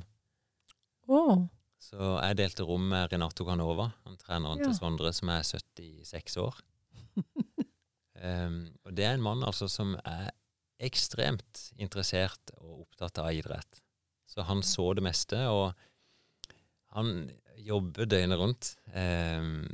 [1.12, 1.42] Oh.
[1.76, 4.70] Så jeg delte rom med Renato Canova, han treneren Ja.
[4.70, 6.56] til Sondre, som er 76 år.
[8.24, 8.56] um,
[8.86, 10.30] og det er en mann altså som er
[10.80, 13.83] ekstremt interessert og opptatt av idrett.
[14.34, 15.74] Så han så det meste, og
[16.96, 17.30] han
[17.62, 18.72] jobber døgnet rundt.
[18.90, 19.68] Em,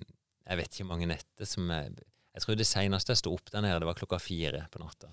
[0.45, 1.93] jeg vet ikke hvor mange netter som er
[2.31, 5.09] Jeg tror det seneste jeg sto opp der nede, det var klokka fire på natta.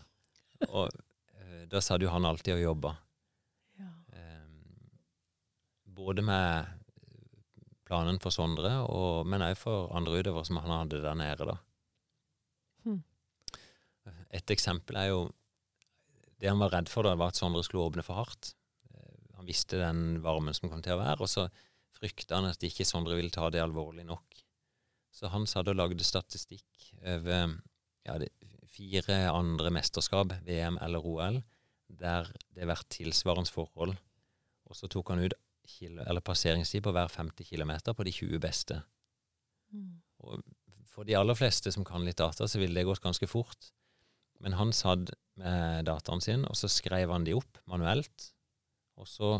[0.67, 0.91] Og
[1.33, 2.91] eh, da satt jo han alltid og jobba.
[3.79, 3.89] ja.
[4.13, 4.43] Eh,
[5.97, 6.67] både med
[7.87, 11.47] planen for Sondre, og, men òg for andre utøvere som han hadde der nede.
[11.47, 11.57] da.
[12.83, 13.01] Hmm.
[14.29, 15.27] Et eksempel er jo
[16.37, 18.51] Det han var redd for, da, var at Sondre skulle åpne for hardt.
[19.47, 21.47] Visste den varmen som kom til å være, og så
[21.97, 24.41] frykta han at ikke Sondre ville ta det alvorlig nok.
[25.13, 27.55] Så han satt og lagde statistikk over
[28.05, 28.17] ja,
[28.69, 31.39] fire andre mesterskap, VM eller OL,
[31.87, 33.95] der det har vært tilsvarende forhold.
[34.67, 35.35] Og så tok han ut
[35.67, 38.79] kilo, eller passeringstid på hver 50 km på de 20 beste.
[39.73, 39.97] Mm.
[40.23, 40.43] Og
[40.91, 43.71] for de aller fleste som kan litt data, så ville det gått ganske fort.
[44.43, 48.31] Men han satt med dataen sin, og så skrev han de opp manuelt.
[48.97, 49.31] Og så,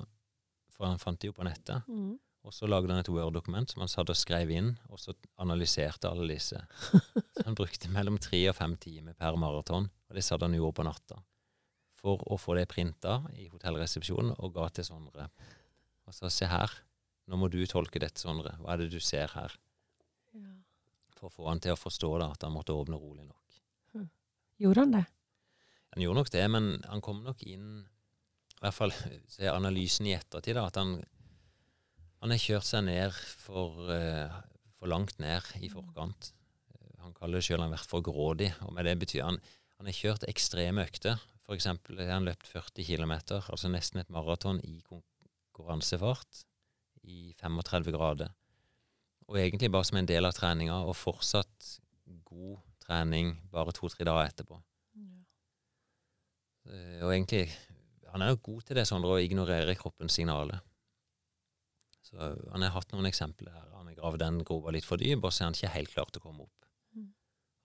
[0.74, 2.18] for han fant de jo på nettet, Mm.
[2.46, 6.10] og så lagde han et Word-dokument som han satt og skrev inn, og så analyserte
[6.10, 6.62] alle disse.
[7.38, 10.62] Så han brukte mellom tre og fem timer per maraton, og det satt han og
[10.62, 11.20] gjorde på natta.
[11.98, 15.28] For å få det printa i hotellresepsjonen og ga til Sondre.
[16.08, 16.72] Og sa se her,
[17.28, 18.54] nå må du tolke dette, Sondre.
[18.62, 19.54] Hva er det du ser her?
[20.38, 20.54] Ja.
[21.18, 24.08] For å få han til å forstå da, at han måtte åpne rolig nok.
[24.62, 25.06] Gjorde han det?
[25.94, 27.86] Han gjorde nok det, men han kom nok inn
[28.58, 28.94] I hvert fall
[29.32, 30.98] så er analysen i ettertid da, at han
[32.18, 34.40] han har kjørt seg ned for, uh,
[34.80, 36.32] for langt ned i forkant.
[36.74, 39.38] Eh, Han kaller det sjøl han har vært for grådig, og med det betyr han
[39.78, 41.20] han har kjørt ekstreme økter.
[41.54, 46.42] Eksempel har han løpt 40 km, altså nesten et maraton i konkurransefart
[47.06, 48.34] i 35 grader.
[49.30, 51.78] Og egentlig bare som en del av treninga, og fortsatt
[52.26, 54.58] god trening bare to-tre dager etterpå.
[56.68, 57.46] Eh, Og egentlig
[58.14, 60.60] Han er jo god til det, Sondre, å ignorere kroppens signaler.
[62.08, 62.18] Så
[62.54, 63.68] han har hatt noen eksempler her.
[63.76, 66.12] Han har gravd den grova litt for dyp, og så er han ikke helt klar
[66.12, 66.70] til å komme opp.
[66.96, 67.10] Mm.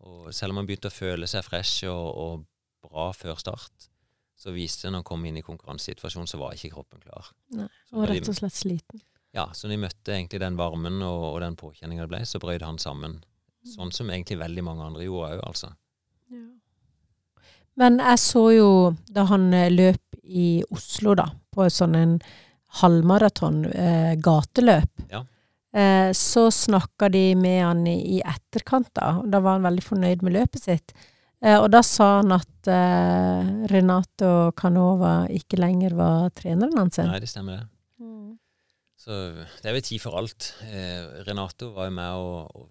[0.09, 3.89] Og selv om han begynte å føle seg fresh og, og bra før start,
[4.43, 7.31] så viste det når han kom inn i konkurransesituasjonen, så var ikke kroppen klar.
[7.55, 9.05] Nei, Han var rett og slett sliten.
[9.33, 12.43] Ja, så når de møtte egentlig den varmen og, og den påkjenninga det ble, så
[12.43, 13.21] brøt han sammen.
[13.63, 15.71] Sånn som egentlig veldig mange andre gjorde òg, altså.
[17.81, 18.71] Men jeg så jo
[19.09, 22.17] da han eh, løp i Oslo, da, på sånn en
[22.81, 25.25] halvmaraton, eh, gateløp, Ja.
[25.75, 29.19] eh, så snakka de med han i, i etterkant, da.
[29.19, 30.95] og Da var han veldig fornøyd med løpet sitt.
[31.43, 36.99] Eh, og da sa han at eh, Renato Canova ikke lenger var treneren hans.
[37.03, 37.67] Nei, det stemmer det.
[38.01, 38.39] Mm.
[38.97, 39.11] Så
[39.61, 40.53] det er vel tid for alt.
[40.63, 42.69] Eh, Renato var jo med og, og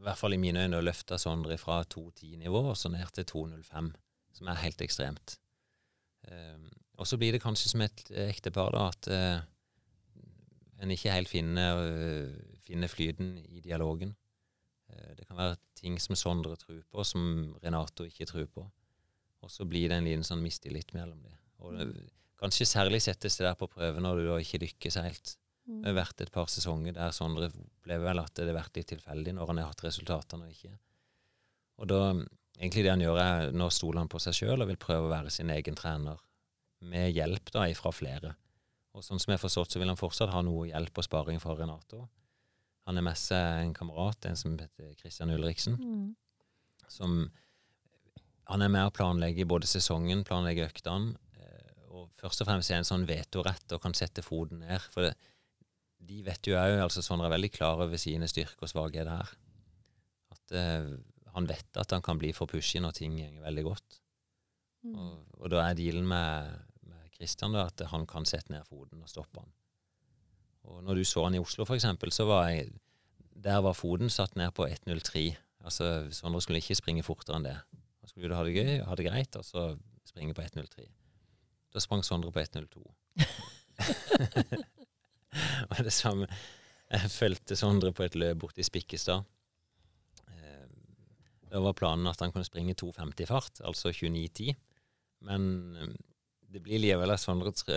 [0.00, 3.92] i hvert fall i mine øyne løfta Sondre fra 2.10-nivå og så ned til 2.05,
[4.34, 5.38] som er helt ekstremt.
[6.26, 9.38] Eh, og så blir det kanskje som et ektepar da, at eh,
[10.82, 12.32] en ikke helt finner, øh,
[12.66, 14.14] finner flyten i dialogen.
[14.90, 18.66] Eh, det kan være ting som Sondre tror på, som Renato ikke tror på.
[19.44, 21.36] Og så blir det en liten sånn mistillit mellom dem.
[21.62, 21.88] Og det,
[22.40, 25.36] kanskje særlig settes det der på prøve når du da ikke lykkes helt.
[25.66, 25.80] Mm.
[25.82, 28.90] Det har vært et par sesonger der Sondre opplever vel at det har vært litt
[28.92, 30.74] tilfeldig når han har hatt resultatene og ikke.
[31.76, 32.00] Og da,
[32.58, 35.12] egentlig det han gjør er, nå stoler han på seg sjøl og vil prøve å
[35.12, 36.20] være sin egen trener,
[36.86, 38.34] med hjelp da fra flere.
[38.96, 41.40] Og sånn som jeg har forstått, så vil han fortsatt ha noe hjelp og sparing
[41.40, 42.06] fra Renato.
[42.86, 46.14] Han er med seg en kamerat, en som heter Christian Ulriksen, Mm.
[46.88, 47.30] som
[48.46, 52.78] han er med å planlegge både sesongen, planlegge øktene, eh, og først og fremst er
[52.78, 54.80] en sånn vetorett og kan sette foten ned.
[54.94, 55.16] For det,
[56.06, 59.32] de vet jo òg, altså Sondre er veldig klar over sine styrker og svakheter her.
[60.30, 60.92] At eh,
[61.36, 64.00] han vet at han kan bli for pushy når ting går veldig godt.
[64.86, 64.96] Mm.
[64.96, 66.56] Og, og, da er dealen med,
[66.88, 69.52] med Christian da, at han kan sette ned foten og stoppe han.
[70.66, 72.72] Og når du så han i Oslo, for eksempel, så var jeg
[73.36, 75.36] Der var foten satt ned på 1.03.
[75.60, 77.56] Altså, Sondre skulle ikke springe fortere enn det.
[78.00, 79.76] Han skulle ha det gøy, ha det greit, og så
[80.08, 80.86] springe på 1.03.
[81.74, 82.80] Da sprang Sondre på 1.02.
[85.70, 86.26] og det samme
[86.90, 89.26] Jeg fulgte Sondre på et løp borte i Spikkestad.
[91.50, 94.56] Da var planen at han kunne springe 2,50 fart, altså 29,10.
[95.26, 95.94] Men eh,
[96.52, 97.12] det blir likevel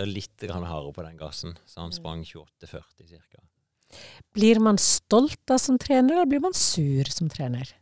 [0.08, 1.98] litt hardere på den gassen, så han mm.
[1.98, 3.44] sprang 28,40 ca.
[4.36, 7.72] Blir man stolt da som trener, eller blir man sur som trener?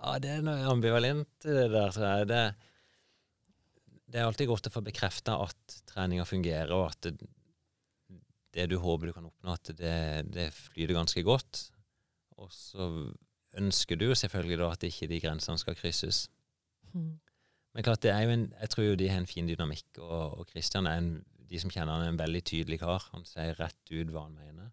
[0.00, 1.90] Ja, det er noe ambivalent, det der.
[1.92, 2.28] tror jeg.
[2.30, 2.44] Det,
[4.10, 7.28] det er alltid godt å få bekrefta at treninga fungerer, og at det,
[8.54, 9.98] det, du håper du kan oppnå, at det,
[10.30, 11.66] det flyter ganske godt.
[12.40, 12.86] Og så
[13.58, 16.28] ønsker du jo selvfølgelig da at ikke de grensene skal krysses.
[16.92, 17.18] Mm.
[17.74, 20.38] Men klart, det er jo en, jeg tror jo de har en fin dynamikk, og,
[20.38, 21.12] og Christian er en,
[21.50, 23.06] de som kjenner han er en veldig tydelig kar.
[23.14, 24.70] Han sier rett ut hva han mener.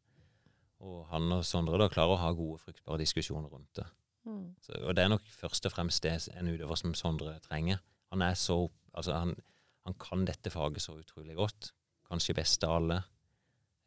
[0.85, 3.87] Og han og Sondre da klarer å ha gode, fruktbare diskusjoner rundt det.
[4.27, 4.47] Mm.
[4.61, 7.81] Så, og det er nok først og fremst det en utøver som Sondre trenger.
[8.13, 8.59] Han er så,
[8.93, 9.33] altså han,
[9.87, 11.71] han kan dette faget så utrolig godt.
[12.07, 13.01] Kanskje best av alle.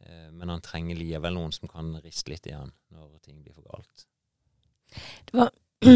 [0.04, 3.56] Eh, men han trenger likevel noen som kan riste litt i han når ting blir
[3.56, 4.06] for galt.
[5.28, 5.50] Det var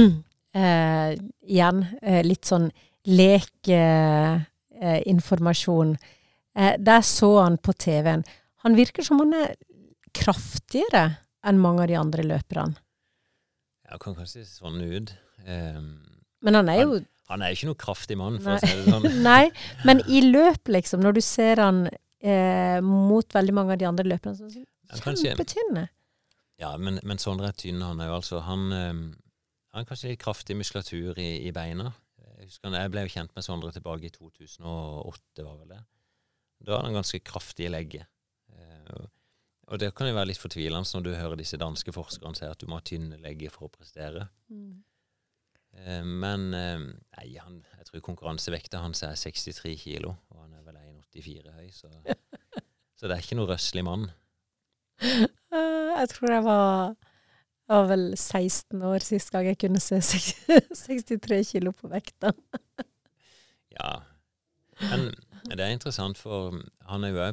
[0.61, 1.11] eh,
[1.45, 2.67] igjen eh, litt sånn
[3.05, 5.91] lekeinformasjon.
[6.55, 8.25] Eh, eh, der så han på TV-en.
[8.65, 9.55] Han virker som han er
[10.15, 12.75] kraftigere enn mange av de andre løperne.
[13.85, 15.13] Ja, kan kanskje se sånn ut.
[15.45, 16.01] Um,
[16.45, 18.57] men han er jo han, han er ikke noe kraftig mann, for Nei.
[18.57, 19.05] å si det sånn.
[19.29, 19.45] Nei,
[19.89, 21.79] men i løp, liksom, når du ser han
[22.25, 25.85] eh, mot veldig mange av de andre løperne, så er han kjempetynne.
[26.63, 29.05] Ja, men, men Sondre er tynn, han er jo altså Han, um,
[29.75, 31.91] har kanskje litt kraftig muskulatur i, i beina.
[32.45, 35.83] Jeg husker jeg ble jo kjent med Sondre tilbake i 2008, var vel det.
[36.65, 38.07] Da hadde han ganske kraftige legger.
[38.55, 39.05] Eh,
[39.73, 42.61] og det kan jo være litt fortvilende når du hører disse danske forskerne si at
[42.61, 44.27] du må ha tynne legger for å prestere.
[44.53, 44.83] Mm.
[45.81, 50.67] Eh, men eh, nei, han, jeg tror konkurransevekta hans er 63 kilo, og han er
[50.67, 51.91] vel 1,84 høy, så,
[52.99, 54.11] så, det er ikke noe røslig mann.
[56.05, 56.95] Jeg tror jeg var
[57.71, 62.33] var vel 16 år sist gang jeg kunne se 63 kilo på vekta.
[63.73, 63.93] ja.
[64.83, 65.09] Men
[65.49, 66.59] det er interessant, for
[66.91, 67.29] han er jo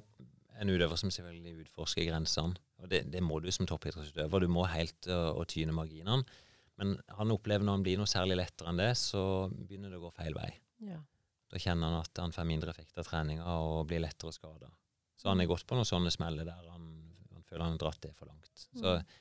[0.62, 2.56] en utøver som selvfølgelig utforsker grensene.
[2.82, 4.42] Og det, det må du som toppidrettsutøver.
[4.42, 6.24] Du må helt å tyne marginene.
[6.82, 10.08] Men han opplever når han blir noe særlig lettere enn det, så begynner det å
[10.08, 10.50] gå feil vei.
[10.88, 10.98] Ja.
[11.52, 14.72] Da kjenner han at han får mindre effekt av treninga og blir lettere skada.
[15.20, 16.88] Så han er gått på noen sånne smeller der han
[17.52, 18.68] føler han har dratt det for langt.
[18.72, 19.20] Så mm.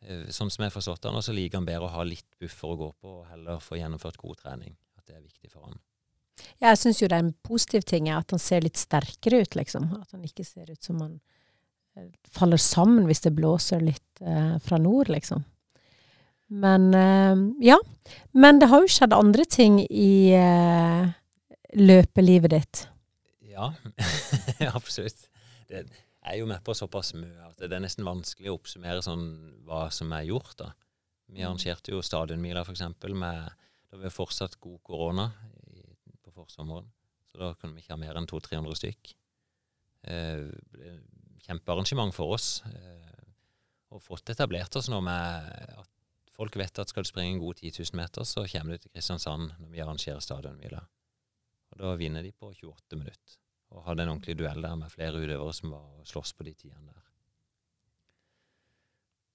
[0.00, 2.72] Eh, sånn som jeg har forstått han, så liker han bedre å ha litt buffer
[2.72, 4.72] å gå på, og heller få gjennomført god trening.
[4.96, 5.76] At det er viktig for han.
[6.56, 9.58] Ja, jeg syns jo det er en positiv ting at han ser litt sterkere ut,
[9.60, 9.90] liksom.
[10.00, 11.18] At han ikke ser ut som han
[11.98, 15.44] eh, faller sammen hvis det blåser litt eh, fra nord, liksom.
[16.50, 17.76] Men eh, ja.
[18.32, 21.12] Men det har jo skjedd andre ting i eh,
[21.76, 22.86] løpelivet ditt.
[23.52, 23.74] Ja,
[24.78, 25.28] absolutt.
[25.68, 25.84] Det,
[26.28, 29.26] er jo med på såpass mye at det er nesten vanskelig å oppsummere sånn
[29.66, 30.56] hva som er gjort.
[30.60, 30.70] da.
[31.30, 31.46] Vi mm.
[31.46, 32.84] arrangerte jo stadionmila f.eks.
[33.08, 33.48] med
[33.90, 35.30] Da var det fortsatt god korona
[35.72, 35.82] i,
[36.22, 36.90] på forsommeren,
[37.30, 39.14] så da kunne vi ikke ha mer enn 200-300 stykk.
[40.10, 40.46] Eh,
[41.46, 42.60] kjempearrangement for oss.
[42.68, 43.24] Eh,
[43.90, 45.90] og fått etablert oss nå med at
[46.36, 48.92] folk vet at skal du springe en god 10 000 meter, så kommer du til
[48.94, 50.84] Kristiansand når vi arrangerer stadionmila.
[51.72, 55.20] Og da vinner de på 28 minutter og hadde en ordentlig duell der med flere
[55.20, 57.06] utøvere som var og sloss på de tidene der.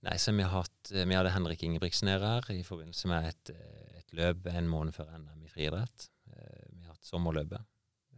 [0.06, 3.54] Nei, så vi, hatt, vi hadde Henrik Ingebrigtsen nede her i forbindelse med et,
[3.98, 6.10] et, løp en måned før NM i friidrett.
[6.30, 7.66] Eh, vi har hatt sommerløpet.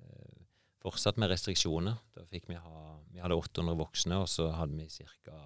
[0.01, 0.41] Eh,
[0.83, 1.95] fortsatt med restriksjoner.
[2.17, 2.81] Da fikk vi ha
[3.13, 5.39] Vi hadde 800 voksne, og så hadde vi ca.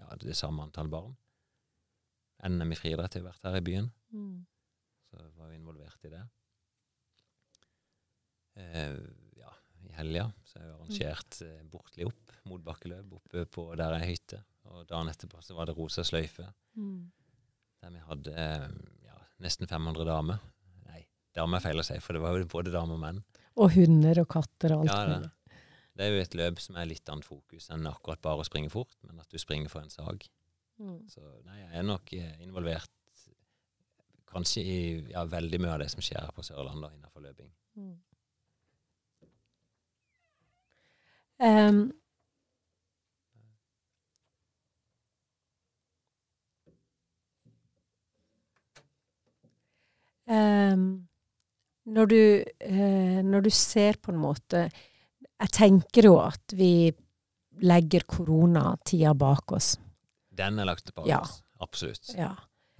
[0.00, 1.14] Ja, det samme antall barn.
[2.44, 3.92] NM i friidrett har vært her i byen.
[4.12, 4.42] Mm.
[5.08, 6.24] Så var vi involvert i det.
[8.58, 8.98] Eh,
[9.98, 10.28] helga.
[10.46, 14.40] Så jeg har arrangert bortlig Bortli opp, motbakkeløp, oppe på der jeg hytte.
[14.70, 16.46] Og dagen etterpå så var det Rosa sløyfe.
[16.78, 17.10] Mm.
[17.82, 18.68] Der vi hadde eh,
[19.06, 20.40] ja, nesten 500 damer.
[20.88, 21.04] Nei,
[21.36, 23.22] damer er feil å si, for det var jo både damer og menn.
[23.60, 25.58] Og hunder og katter og alt ja, det.
[25.94, 28.72] Det er jo et løp som er litt annet fokus enn akkurat bare å springe
[28.72, 30.26] fort, men at du springer for en sag.
[30.82, 31.04] Mm.
[31.06, 32.90] Så nei, jeg er nok eh, involvert
[34.34, 34.78] kanskje i
[35.12, 37.52] ja, veldig mye av det som skjer på Sørlandet innenfor løping.
[41.44, 41.80] Um,
[50.26, 50.84] um,
[51.84, 52.20] når, du,
[52.70, 56.88] uh, når du ser på en måte Jeg tenker jo at vi
[57.64, 59.74] legger koronatida bak oss.
[60.34, 61.20] Den er lagt bak Ja.
[61.20, 61.42] oss.
[61.62, 62.08] Absolutt.
[62.16, 62.32] Ja.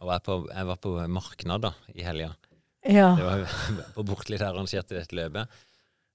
[0.03, 2.33] Og jeg, på, jeg var på marknad da, i helga.
[2.83, 3.13] ja.
[3.19, 3.45] Det var
[3.99, 5.51] på Bortli der arrangerte dette løpet.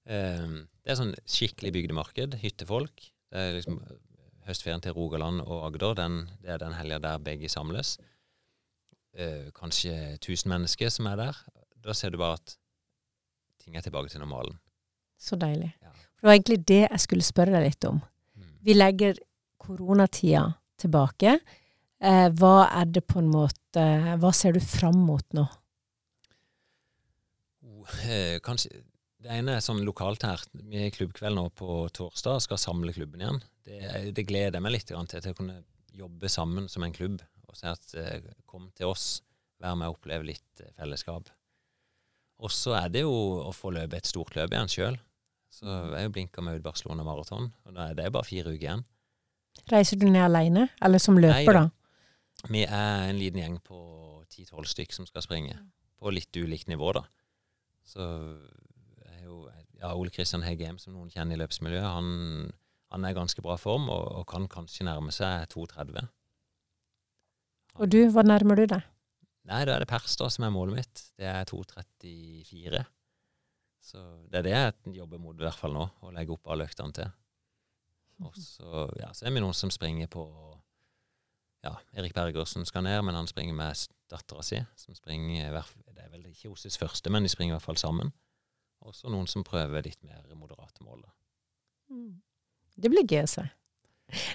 [0.08, 2.38] Um, det er sånn skikkelig bygdemarked.
[2.42, 3.10] Hyttefolk.
[3.30, 3.82] Det er liksom
[4.48, 5.94] høstferien til Rogaland og Agder.
[5.98, 7.96] Den, det er den helga der begge samles.
[9.14, 11.38] Eh, kanskje 1000 mennesker som er der.
[11.82, 12.56] Da ser du bare at
[13.62, 14.58] ting er tilbake til normalen.
[15.18, 15.72] Så deilig.
[15.82, 15.90] Ja.
[15.90, 18.00] Det var egentlig det jeg skulle spørre deg litt om.
[18.36, 18.52] Mm.
[18.66, 19.18] Vi legger
[19.60, 20.44] koronatida
[20.80, 21.38] tilbake.
[22.00, 23.56] Eh, hva er det på en måte
[24.18, 25.42] Hva ser du fram mot nå?
[27.60, 28.80] Oh, eh, kanskje
[29.20, 30.42] Det ene er sånn lokalt her.
[30.52, 33.40] Vi er klubbkveld nå på torsdag og skal samle klubben igjen.
[33.68, 33.80] Det,
[34.16, 35.58] det gleder jeg meg litt til, til å kunne
[35.96, 37.20] jobbe sammen som en klubb.
[37.50, 39.20] Og si at eh, kom til oss,
[39.60, 41.28] vær med og oppleve litt eh, fellesskap.
[42.40, 43.12] Og så er det jo
[43.44, 44.96] å få løpe et stort løp igjen sjøl.
[45.52, 48.64] Så jeg jo blinka meg ut Barcelona Maraton, og da er det bare fire uker
[48.68, 48.86] igjen.
[49.68, 52.48] Reiser du ned alene, eller som løper, Nei, da?
[52.48, 53.80] Vi er en liten gjeng på
[54.30, 55.58] ti-tolv stykk som skal springe,
[56.00, 57.02] på litt ulikt nivå, da.
[57.84, 58.06] Så
[59.30, 59.40] jo
[59.80, 62.50] ja, Ole Kristian Heggem, som noen kjenner i løpsmiljøet, han,
[62.92, 66.10] han er i ganske bra form og, og kan kanskje nærme seg 2,30.
[67.80, 68.86] Og du, hva nærmer du deg?
[69.48, 71.04] Nei, da er det pers da som er målet mitt.
[71.18, 72.82] Det er 2,34.
[73.80, 76.66] Så det er det jeg jobber mot i hvert fall nå, å legge opp alle
[76.68, 77.12] øktene til.
[78.20, 80.26] Og så, ja, så er vi noen som springer på
[81.64, 83.80] Ja, Erik Bergersen skal ned, men han springer med
[84.12, 84.60] dattera si.
[84.80, 85.56] Som springer,
[85.88, 88.12] Det er vel ikke Oses første, men de springer i hvert fall sammen.
[88.86, 91.02] Og så noen som prøver litt mer moderate mål.
[92.80, 93.44] Det blir gøy å se.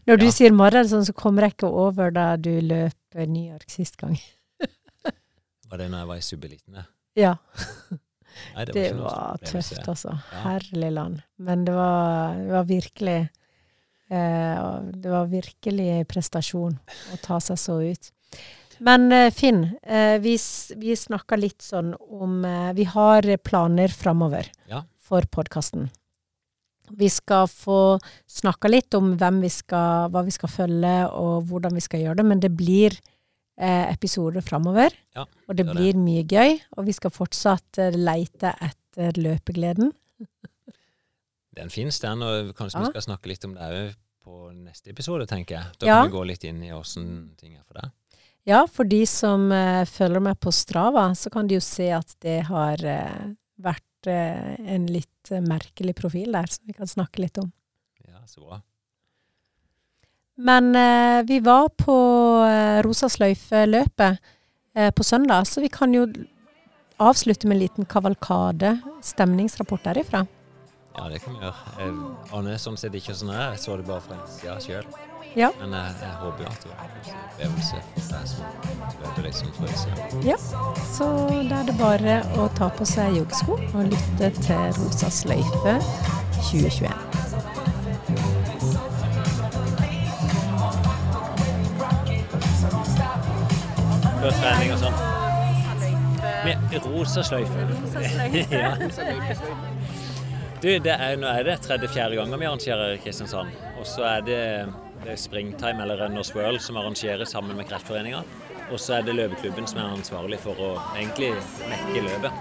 [0.07, 0.31] Når du Ja.
[0.31, 2.95] sier maraton, så kommer jeg ikke over da du løp
[3.27, 4.17] New York sist gang.
[5.69, 6.73] Var det når jeg var i subeliten?
[6.73, 6.85] det?
[7.15, 7.35] Ja,
[8.55, 10.09] Nei, det var, det var sånn tøft, altså.
[10.31, 10.41] Ja.
[10.43, 11.21] Herlig land.
[11.37, 13.29] Men det var, det var virkelig
[14.11, 16.75] eh, Det var virkelig prestasjon
[17.13, 18.11] å ta seg så ut.
[18.79, 20.35] Men eh, Finn, eh, vi,
[20.81, 24.83] vi snakka litt sånn om eh, Vi har planer framover Ja.
[24.99, 25.89] for podkasten.
[26.91, 27.97] Vi skal få
[28.29, 32.19] snakka litt om hvem vi skal, hva vi skal følge, og hvordan vi skal gjøre
[32.19, 32.25] det.
[32.29, 32.93] Men det blir
[33.57, 34.93] eh, episoder framover.
[35.17, 35.73] Ja, og det det.
[35.73, 36.59] blir mye gøy.
[36.77, 39.91] Og vi skal fortsatt eh, leite etter løpegleden.
[41.55, 42.85] Den fins, den, og kanskje Ja.
[42.85, 43.93] vi skal snakke litt om det òg
[44.25, 45.65] på neste episode, tenker jeg.
[45.79, 47.91] Da kan vi gå litt inn i åssen ting er for deg.
[48.45, 52.11] Ja, for de som eh, følger meg på Strava, så kan de jo se at
[52.21, 57.23] det har eh, vært eh, en litt eh, merkelig profil der, som vi kan snakke
[57.23, 57.49] litt om.
[58.05, 58.59] Ja, så bra.
[60.45, 61.97] Men eh, vi var på
[62.45, 64.31] eh, Rosa sløyfe-løpet
[64.75, 66.01] på søndag, så vi kan jo
[66.99, 68.73] avslutte med en liten kavalkade,
[69.07, 70.25] stemningsrapport derifra.
[70.97, 71.75] Ja, det kan vi gjøre.
[71.79, 71.93] Jeg
[72.35, 73.53] aner sånn sett ikke sånn her.
[73.53, 74.89] Jeg så det bare fra en side sjøl.
[75.35, 75.49] Ja.
[75.59, 76.91] Men jeg, jeg håper jo at det var en
[77.25, 78.39] opplevelse for deg som
[79.01, 79.95] løper deg som utsida.
[80.23, 80.37] Ja,
[80.95, 81.09] så
[81.49, 85.75] da er det bare å ta på seg joggesko og lytte til Rosa sløyfe
[86.39, 88.05] 2021.
[94.21, 94.97] Før trening og sånn.
[96.45, 97.67] Med rosa sløyfe.
[98.53, 98.71] ja.
[100.63, 103.51] Du, det er, nå er det tredje-fjerde ganger vi arrangerer i Kristiansand.
[103.77, 104.39] Og så er det,
[105.05, 108.23] det er Springtime eller Runners World som arrangeres sammen med Kreftforeninga.
[108.73, 111.29] Og så er det løpeklubben som er ansvarlig for å egentlig
[111.69, 112.39] mekke løpet.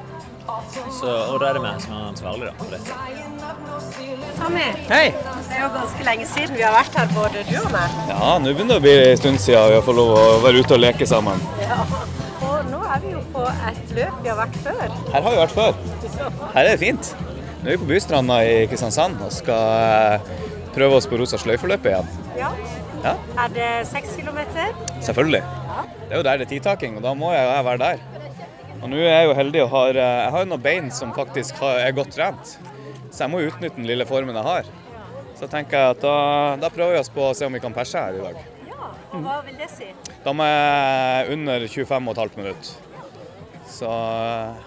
[0.97, 2.97] Så, og da er det meg som er ansvarlig da, for dette.
[4.39, 5.11] Tommy, Hei!
[5.13, 7.99] det er jo ganske lenge siden vi har vært her, både du og meg.
[8.09, 10.65] Ja, nå begynner det å bli en stund siden vi har fått lov å være
[10.65, 11.45] ute og leke sammen.
[11.61, 11.83] Ja.
[12.49, 14.83] Og nå er vi jo på et løp vi har vært før.
[15.13, 15.77] Her har vi vært før.
[16.57, 17.13] Her er det fint.
[17.61, 20.25] Nå er vi på Bystranda i Kristiansand og skal
[20.75, 22.09] prøve oss på Rosa sløyfeløpet igjen.
[22.39, 22.51] Ja.
[23.05, 23.15] Ja,
[23.45, 24.71] Er det seks kilometer?
[25.05, 25.43] selvfølgelig.
[26.09, 27.99] Det er jo der det er tidtaking, og da må jeg være der.
[28.83, 31.13] Og nå er jeg jo heldig og har eh, Jeg har jo noen bein som
[31.17, 32.57] faktisk er godt trent.
[33.11, 34.65] Så jeg må utnytte den lille formen jeg har.
[35.39, 36.17] Så tenker jeg at da,
[36.61, 38.37] da prøver vi oss på å se om vi kan perse her i dag.
[38.69, 39.89] Ja, og hva vil det si?
[40.25, 42.73] Da må jeg under 25,5 minutter.
[43.69, 44.65] Så eh,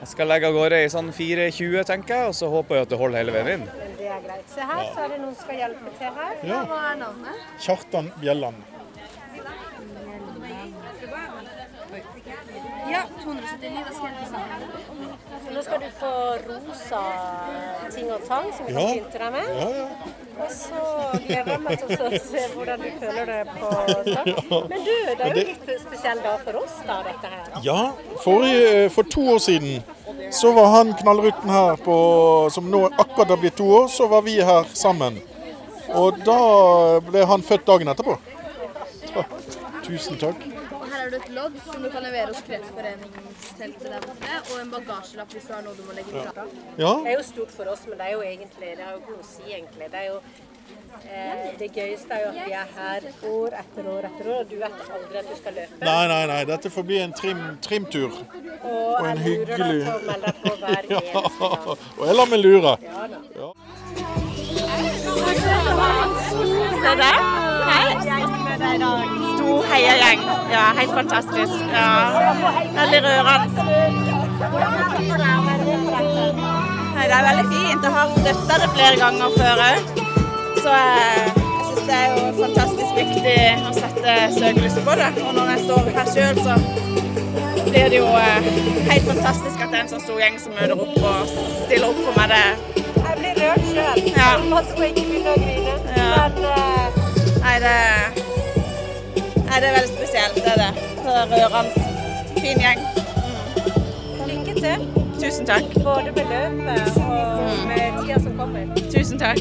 [0.00, 2.92] jeg skal legge av gårde i sånn 4.20, tenker jeg, og så håper jeg at
[2.94, 3.66] det holder hele veien inn.
[4.08, 4.44] Det er greit.
[4.48, 6.36] Se her, så er det noen som skal hjelpe til her.
[6.48, 6.58] Ja.
[6.70, 7.40] Hva er navnet?
[7.60, 8.62] Kjartan Bjelland.
[12.88, 13.84] Ja, 279.
[13.84, 14.60] Da skal jeg til sammen.
[15.54, 16.12] Nå skal du få
[16.48, 17.02] rosa
[17.94, 18.80] ting og tang som du Ja.
[18.80, 19.46] kan pynte deg med.
[19.60, 19.88] Ja, ja.
[20.38, 20.80] Og så
[21.24, 23.70] gleder jeg meg til å se hvordan du føler det på
[24.08, 24.52] start.
[24.70, 27.48] Men du, det er jo litt spesiell dag for oss da, dette her.
[27.64, 27.78] Ja,
[28.22, 29.82] forrige, for to år siden
[30.34, 31.96] så var han knallrutten her på,
[32.54, 35.18] som nå akkurat har blitt to år, så var vi her sammen.
[35.96, 36.38] Og da
[37.08, 38.18] ble han født dagen etterpå.
[39.08, 39.24] Så,
[39.86, 40.42] tusen takk.
[41.08, 44.72] Og har du et lodd som du kan levere hos Kreftforeningsteltet der borte, og en
[44.74, 46.44] bagasjelapp hvis du har noe du må legge fra.
[46.76, 49.00] Ja, Det er jo stort for oss, men det er jo egentlig Det har jo
[49.00, 49.88] ikke å si, egentlig.
[49.88, 50.18] Det er jo
[51.08, 54.50] eh, det gøyeste er jo at vi er her år etter år etter år, og
[54.50, 55.80] du vet aldri at du skal løpe.
[55.88, 56.40] Nei, nei, nei.
[56.52, 58.18] Dette får bli en trim, trimtur.
[58.68, 61.22] Og en jeg hyggelig- deg Ja,
[61.96, 62.76] og jeg lar meg lure.
[62.84, 63.22] Ja da.
[63.38, 63.48] Ja.
[66.84, 67.24] Se der.
[67.72, 68.37] Hei.
[68.58, 70.20] Stor heiagjeng.
[70.50, 71.54] Ja, helt fantastisk.
[71.72, 71.90] Ja,
[72.78, 73.62] veldig rørende.
[76.94, 77.82] Nei, det er veldig fint.
[77.86, 79.78] Jeg har støtta det flere ganger før òg.
[80.62, 85.10] Så eh, jeg syns det er jo fantastisk viktig å sette søkelyset på det.
[85.22, 86.58] Og når jeg står her sjøl, så
[87.70, 88.52] blir det jo eh,
[88.90, 92.02] helt fantastisk at det er en så stor gjeng som møter opp og stiller opp
[92.08, 92.34] for meg.
[92.34, 94.06] Det, Jeg blir rørt sjøl.
[94.18, 94.32] Ja.
[94.50, 95.78] På ikke begynne å grine.
[95.94, 96.26] Ja.
[96.26, 97.04] Men eh,
[97.38, 98.17] Nei, det,
[99.60, 100.34] nei, det er veldig spesielt.
[100.34, 100.72] Det er det.
[101.04, 101.70] Rørende.
[102.40, 102.80] Fin gjeng.
[104.28, 104.78] lykke til.
[105.22, 105.64] Tusen takk.
[105.84, 108.66] Både med løpet og med tida som kommer.
[108.94, 109.38] Tusen takk.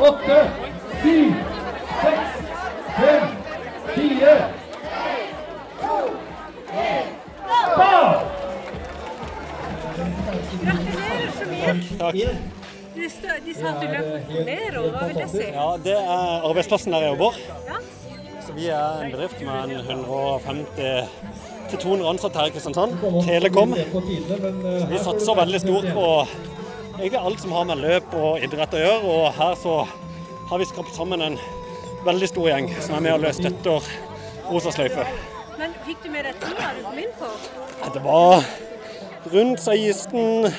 [0.00, 0.36] åtte,
[1.02, 1.34] syv,
[2.02, 2.30] seks,
[2.96, 3.26] fem,
[3.94, 4.36] fire.
[10.64, 11.98] Gratulerer så mye.
[11.98, 12.14] Takk.
[12.94, 13.08] De
[13.54, 14.88] sa at du løp for Bolero.
[14.90, 15.46] Hva vil det si?
[15.52, 17.32] Ja, Det er arbeidsplassen der jeg jobber.
[17.68, 17.80] Ja.
[18.56, 21.08] Vi er en bedrift med en 150
[21.70, 22.96] til 200 ansatte her i Kristiansand.
[23.26, 23.74] Telekom.
[24.90, 26.06] Vi satser veldig stort på
[26.98, 29.14] egentlig alt som har med løp og idrett å gjøre.
[29.14, 29.74] Og her så
[30.50, 31.38] har vi skrapt sammen en
[32.06, 33.78] veldig stor gjeng som er med og støtter
[34.50, 35.06] Rosa sløyfe.
[35.60, 37.28] Men fikk du med deg tida du kom inn på?
[37.94, 38.32] Det var
[39.30, 40.52] rundt 16-20,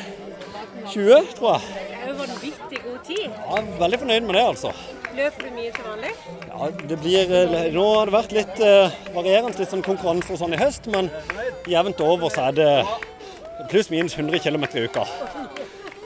[0.85, 1.25] tror jeg.
[1.33, 1.61] Det var
[2.07, 3.27] en vanvittig god tid.
[3.27, 4.71] Er veldig fornøyd med det, altså.
[5.15, 6.11] Løper du mye til vanlig?
[6.47, 10.39] Ja, det blir, eh, nå har det vært litt uh, varierende, litt sånn konkurranse og
[10.39, 11.09] sånn i høst, men
[11.69, 12.69] jevnt over så er det
[13.71, 15.03] pluss minus 100 km i uka.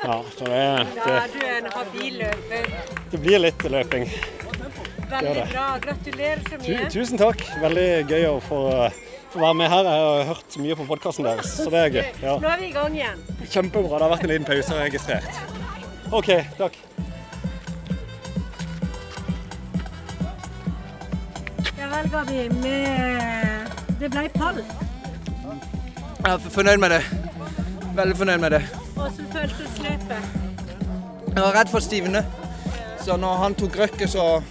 [0.06, 0.62] Ja, så det,
[0.96, 2.72] det, du er en habil løper.
[3.12, 4.10] det blir litt løping.
[5.10, 5.46] Veldig det.
[5.54, 5.66] bra.
[5.82, 6.90] Gratulerer så Tu, mye.
[6.94, 7.42] tusen takk.
[7.62, 9.90] Veldig gøy å få, å være med her.
[9.90, 12.04] Jeg har hørt mye på podkasten deres, så det er gøy.
[12.26, 12.36] Ja.
[12.42, 13.24] Nå er vi i gang igjen.
[13.46, 14.00] Kjempebra.
[14.00, 15.42] Det har vært en liten pause registrert.
[16.14, 16.78] OK, takk.
[22.16, 22.50] Ja vi.
[22.50, 23.68] Med...
[24.00, 24.60] Det ble pall.
[26.26, 27.02] Jeg er fornøyd med det.
[27.96, 28.62] Veldig fornøyd med det.
[28.96, 30.30] Hvordan føltes løpet?
[31.36, 32.22] Jeg var redd for Stivne,
[33.04, 34.42] så når han tok røkket, så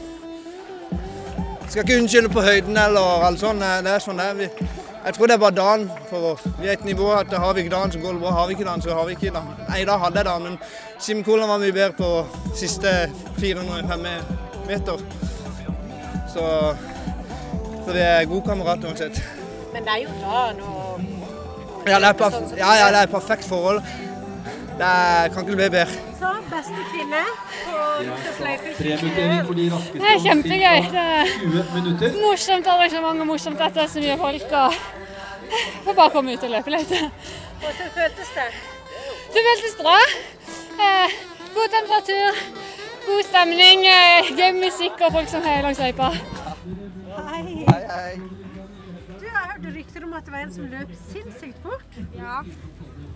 [1.69, 3.61] Skal ikke unnskylde på høyden eller alt sånt.
[3.65, 4.35] Det er sånn det er.
[4.35, 4.67] Vi-
[5.05, 6.41] Jeg tror det er bare dagen for oss.
[6.61, 8.31] Vi er et nivå at har vi ikke dagen, så går det bra.
[8.31, 9.49] Har vi ikke dagen, så har vi ikke dagen.
[9.69, 10.59] Nei, da hadde jeg dagen, men
[10.99, 14.07] Sim Kolan var mye bedre på siste 405
[14.69, 14.97] meter.
[16.33, 16.77] Så,
[17.85, 19.23] så vi er gode kamerater uansett.
[19.75, 21.01] Men det er jo dagen og
[21.87, 23.83] Ja, det er, ja, ja, det er perfekt forhold.
[24.79, 25.87] Det er, kan ikke bli bedre.
[26.19, 27.21] Så, beste kvinne
[29.47, 30.81] på raskeste Det er kjempegøy.
[32.01, 34.53] Det er morsomt arrangement og morsomt at det er så mye folk.
[34.53, 34.73] og
[35.85, 36.95] Får bare komme ut og løpe litt.
[37.61, 38.49] Hvordan føltes det?
[39.35, 39.99] Det føltes bra.
[40.87, 41.19] Eh,
[41.55, 42.41] god temperatur,
[43.07, 46.11] god stemning, eh, gøy musikk og folk som heier langs løypa.
[47.15, 48.21] Hei.
[49.21, 51.99] Du har hørt rykter om at det var en som løp sinnssykt fort.
[52.15, 52.41] Ja.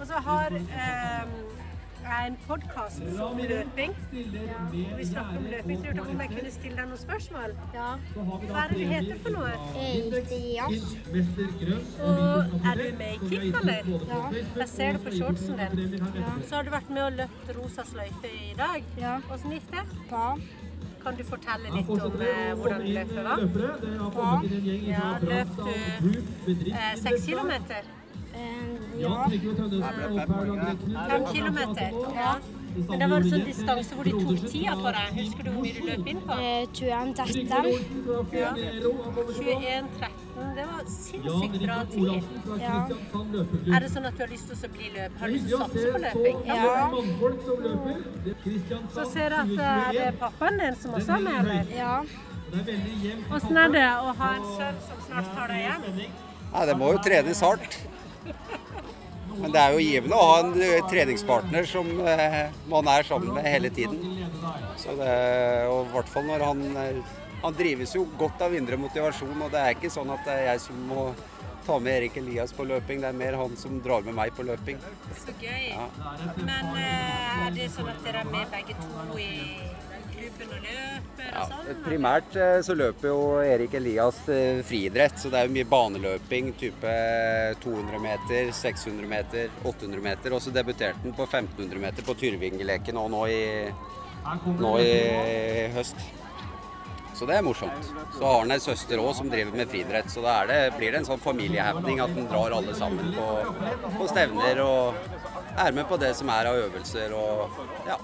[0.00, 1.32] Og så har eh,
[2.02, 3.96] jeg en podkast om løping.
[4.12, 4.60] Ja.
[4.96, 5.84] Vi snakker om løping.
[5.84, 7.56] Jeg lurte på om jeg kunne stille deg noen spørsmål.
[7.74, 7.88] Ja.
[8.14, 9.50] Hva er det du heter for noe?
[9.88, 10.94] Elias.
[11.98, 13.92] Og er du med i KIF, eller?
[14.14, 14.22] Ja.
[14.62, 15.98] Jeg ser det på shortsen din.
[16.22, 16.32] Ja.
[16.46, 18.88] Så har du vært med og løpt Rosa sløyfe i dag.
[19.02, 19.18] Ja.
[19.34, 19.86] Åssen gikk det?
[20.06, 20.30] Bra.
[21.08, 23.22] Kan du fortelle litt om hvordan hvordan løpet var?
[23.24, 23.34] da?
[24.92, 25.70] Ja, løp du
[26.72, 27.82] eh, seks kilometer?
[28.34, 29.14] Eh, ja.
[31.08, 31.88] Fem kilometer?
[32.18, 32.32] Ja.
[32.88, 35.16] Men det var en sånn distanse hvor de tok tida på deg.
[35.22, 36.34] Husker du hvor mye du løp inn på?
[36.76, 37.48] 21.13.
[38.36, 38.52] Ja.
[38.60, 40.27] 21,13.
[40.38, 42.22] Det var sinnssykt bra tid.
[42.60, 42.76] Ja.
[43.74, 45.18] Er det sånn at du har lyst til å bli løp?
[45.20, 46.36] Har du lyst til å satse på løping?
[46.46, 46.54] Ja.
[48.94, 51.62] Så ser du at eh, det er pappaen din som også er med, eller?
[51.74, 51.94] Ja.
[53.36, 55.82] Åssen er det å ha en sønn som snart tar deg hjem?
[56.48, 57.78] Nei, det må jo trenes hardt.
[59.38, 63.34] Men det er jo givende å ha en eh, treningspartner som eh, man er sammen
[63.36, 64.00] med hele tiden.
[64.80, 65.14] Så det,
[65.70, 66.62] og i hvert fall når han
[67.42, 70.48] Han drives jo godt av indre motivasjon, og det er ikke sånn at det er
[70.52, 71.10] jeg som må
[71.68, 73.02] ta med Erik Elias på løping.
[73.02, 74.78] Det er mer han som drar med meg på løping.
[75.20, 75.68] Så gøy.
[75.68, 75.84] Ja.
[76.40, 79.28] Men eh, er det sånn at dere er med begge to i
[80.14, 81.82] klubben og løper og sånn?
[81.84, 86.54] Primært eh, så løper jo Erik Elias eh, friidrett, så det er jo mye baneløping.
[86.58, 86.94] Type
[87.62, 90.34] 200 meter, 600 meter, 800 meter.
[90.34, 93.42] Og så debuterte han på 1500 meter på Tyrvingeleken og nå i,
[94.58, 94.96] nå i
[95.76, 96.08] høst.
[97.18, 97.88] Så det er morsomt.
[98.14, 101.00] Så har han ei søster òg som driver med friidrett, så da det, blir det
[101.00, 103.26] en sånn familiehappening at en drar alle sammen på,
[103.96, 105.00] på stevner og
[105.58, 107.58] er med på det som er av øvelser og
[107.88, 107.98] ja.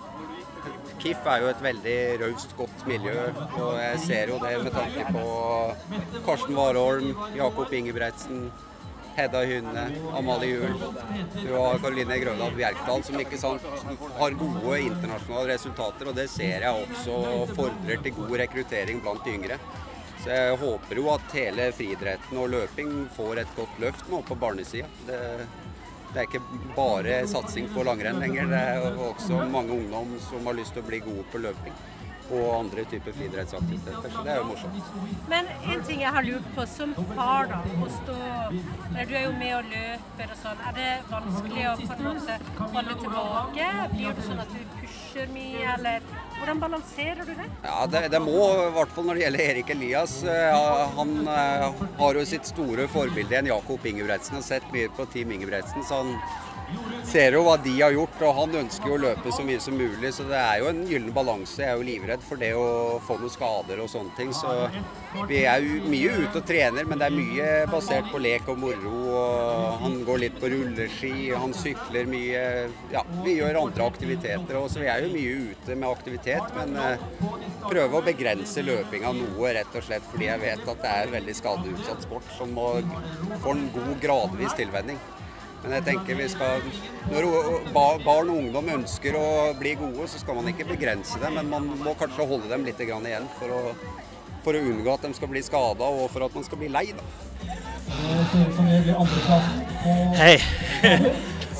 [0.99, 3.27] KIF er jo et veldig raust, godt miljø,
[3.61, 5.25] og jeg ser jo det med tanke på
[6.25, 8.47] Karsten Warholm, Jakob Ingebretsen,
[9.15, 10.75] Hedda Hynne, Amalie Juel.
[11.35, 11.49] Du
[11.83, 13.67] Karoline Grøvdal Bjerkdal, som ikke sant,
[14.19, 17.19] har gode internasjonale resultater, og det ser jeg også
[17.55, 19.59] fordrer til god rekruttering blant de yngre.
[20.25, 24.39] Så jeg håper jo at hele friidretten og løping får et godt løft nå på
[24.41, 24.89] barnesida.
[25.07, 25.21] Det,
[26.15, 30.57] det er ikke bare satsing på langrenn lenger, det er også mange ungdom som har
[30.59, 31.77] lyst til å bli gode på løping
[32.33, 34.13] og andre typer friidrettsaktiviteter.
[34.15, 34.93] Så det er jo morsomt.
[35.29, 38.19] Men en ting jeg har lurt på, som far da, å stå
[38.95, 40.63] Du er jo med og løper og sånn.
[40.69, 42.39] Er det vanskelig å på en måte
[42.77, 43.69] holde tilbake?
[43.95, 46.09] Blir det sånn at du pusher mye, eller
[46.39, 47.51] hvordan balanserer du det?
[47.67, 50.17] Ja, det, det må, i hvert fall når det gjelder Erik Elias.
[50.25, 54.39] Ja, Han eh, har jo sitt store forbilde i en Jakob Ingebretsen.
[54.41, 56.17] Har sett mye på Team Ingebretsen, så han
[57.15, 58.23] ser jo hva de har gjort.
[58.27, 60.83] Og han ønsker jo å løpe så mye som mulig, så det er jo en
[60.89, 61.61] gyllen balanse.
[61.63, 62.67] Jeg er jo livredd for det å
[63.05, 64.33] få noen skader og sånne ting.
[64.35, 64.55] Så
[65.31, 68.61] vi er jo mye ute og trener, men det er mye basert på lek og
[68.65, 68.95] moro.
[69.15, 72.45] Og han går litt på rulleski, han sykler mye.
[72.95, 76.55] Ja, vi gjør andre aktiviteter òg, så vi er jo mye ute med aktivitet.
[76.59, 77.09] Men eh,
[77.65, 81.15] prøve å begrense løpinga noe, rett og slett fordi jeg vet at det er en
[81.19, 82.71] veldig skadeutsatt sport som må
[83.43, 84.99] få en god gradvis tilvenning.
[85.65, 86.65] Men jeg tenker vi skal,
[87.09, 87.25] når
[87.73, 91.71] barn og ungdom ønsker å bli gode, så skal man ikke begrense dem, men man
[91.81, 93.63] må kanskje holde dem litt igjen for å,
[94.45, 96.93] for å unngå at de skal bli skada og for at man skal bli lei.
[96.93, 97.03] Da.
[100.21, 100.37] Hei.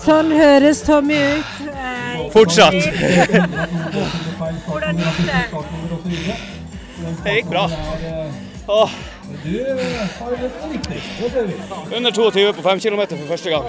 [0.05, 1.65] Sånn høres Tommy ut.
[1.65, 2.77] Eh, Fortsatt.
[4.69, 6.39] Hvordan gikk det?
[7.25, 7.65] Det gikk bra.
[8.69, 8.91] Åh.
[11.97, 13.65] Under 22 på 5 km for første gang.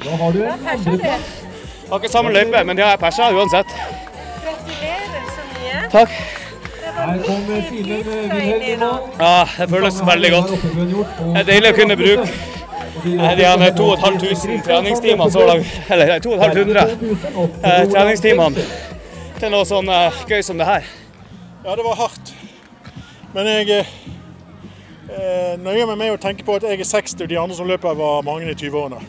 [0.00, 0.42] Hva har du?
[1.90, 3.66] Har ikke samme løype, men det har jeg persa uansett.
[4.44, 5.88] Gratulerer så mye.
[5.90, 6.10] Takk.
[7.00, 8.90] Fint å inn i nå.
[9.18, 10.54] Ja, det føles veldig godt.
[10.62, 16.86] Det er deilig å kunne bruke eh, de her 2500 treningstimene så langt, eller 2500
[16.86, 18.66] eh, treningstimene
[19.40, 20.88] til noe sånn eh, gøy som det her.
[21.64, 22.34] Ja, det var hardt.
[23.34, 23.84] Men jeg
[25.10, 27.68] eh, nøye meg med å tenke på at jeg er 60 og de andre som
[27.68, 29.00] løper var mange i 20-årene.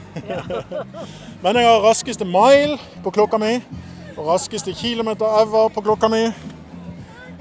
[1.43, 3.57] Men jeg har raskeste mile på klokka mi
[4.17, 6.23] og raskeste kilometer ever på klokka mi.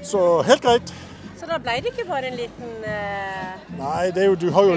[0.03, 0.93] Så helt greit.
[1.37, 4.67] Så da ble det ikke bare en liten eh, Nei, det er jo Du har
[4.69, 4.75] jo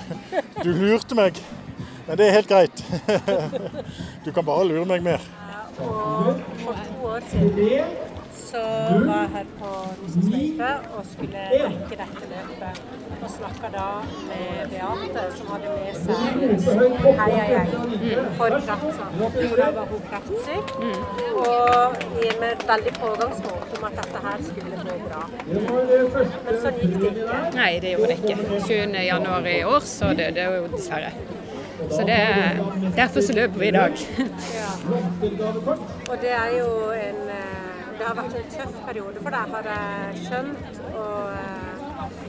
[0.64, 1.40] Du lurte meg.
[2.06, 2.84] Men det er helt greit.
[4.24, 5.24] Du kan bare lure meg mer.
[5.78, 8.05] Og for to år siden
[8.50, 8.60] så
[9.08, 9.70] var jeg her på
[10.00, 12.80] Rosens løype og skulle rekke dette løpet.
[13.24, 13.86] Og snakka da
[14.28, 16.90] med Beate, som hadde med seg en stor
[17.20, 17.70] heiagjeng
[18.38, 19.12] for kraftsak.
[19.50, 20.66] For da var hun kreftsyk.
[21.36, 25.22] Og i- med et veldig pågangsmåte om at dette her skulle gå bra.
[26.44, 27.40] Men sånn gikk det ikke.
[27.54, 28.36] Nei, det gjorde det ikke.
[28.66, 29.02] 20.
[29.10, 31.10] januar i år så døde hun dessverre.
[31.90, 32.20] Så det,
[32.96, 33.92] derfor så løper vi i dag.
[34.54, 34.70] Ja.
[36.10, 37.55] Og det er jo en eh,
[37.96, 40.80] Det har vært en tøff periode for deg, har jeg skjønt.
[40.92, 41.72] Og eh,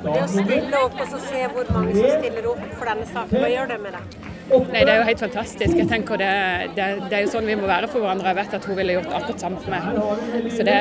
[0.06, 3.42] det å stille opp og så se hvor mange som stiller opp for denne saken,
[3.44, 4.18] hva gjør det med deg?
[4.48, 5.74] Nei, Det er jo helt fantastisk.
[5.76, 6.30] Jeg tenker det,
[6.78, 8.30] det, det er jo sånn vi må være for hverandre.
[8.32, 9.82] Jeg vet at hun ville gjort akkurat samme for meg.
[10.56, 10.78] Så det,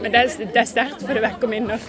[0.00, 1.84] men det, er- det er sterkt, for det vekker minner.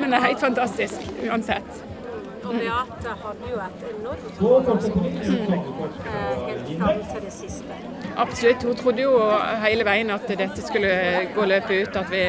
[0.00, 1.82] Men det er helt fantastisk uansett.
[2.50, 4.80] Og Beate hadde jo et enormt forhold
[6.10, 7.76] eh, helt fram til det siste.
[8.18, 8.62] Absolutt.
[8.66, 9.12] Hun trodde jo
[9.62, 10.90] hele veien at dette skulle
[11.36, 11.98] gå løpet ut.
[12.00, 12.22] At vi,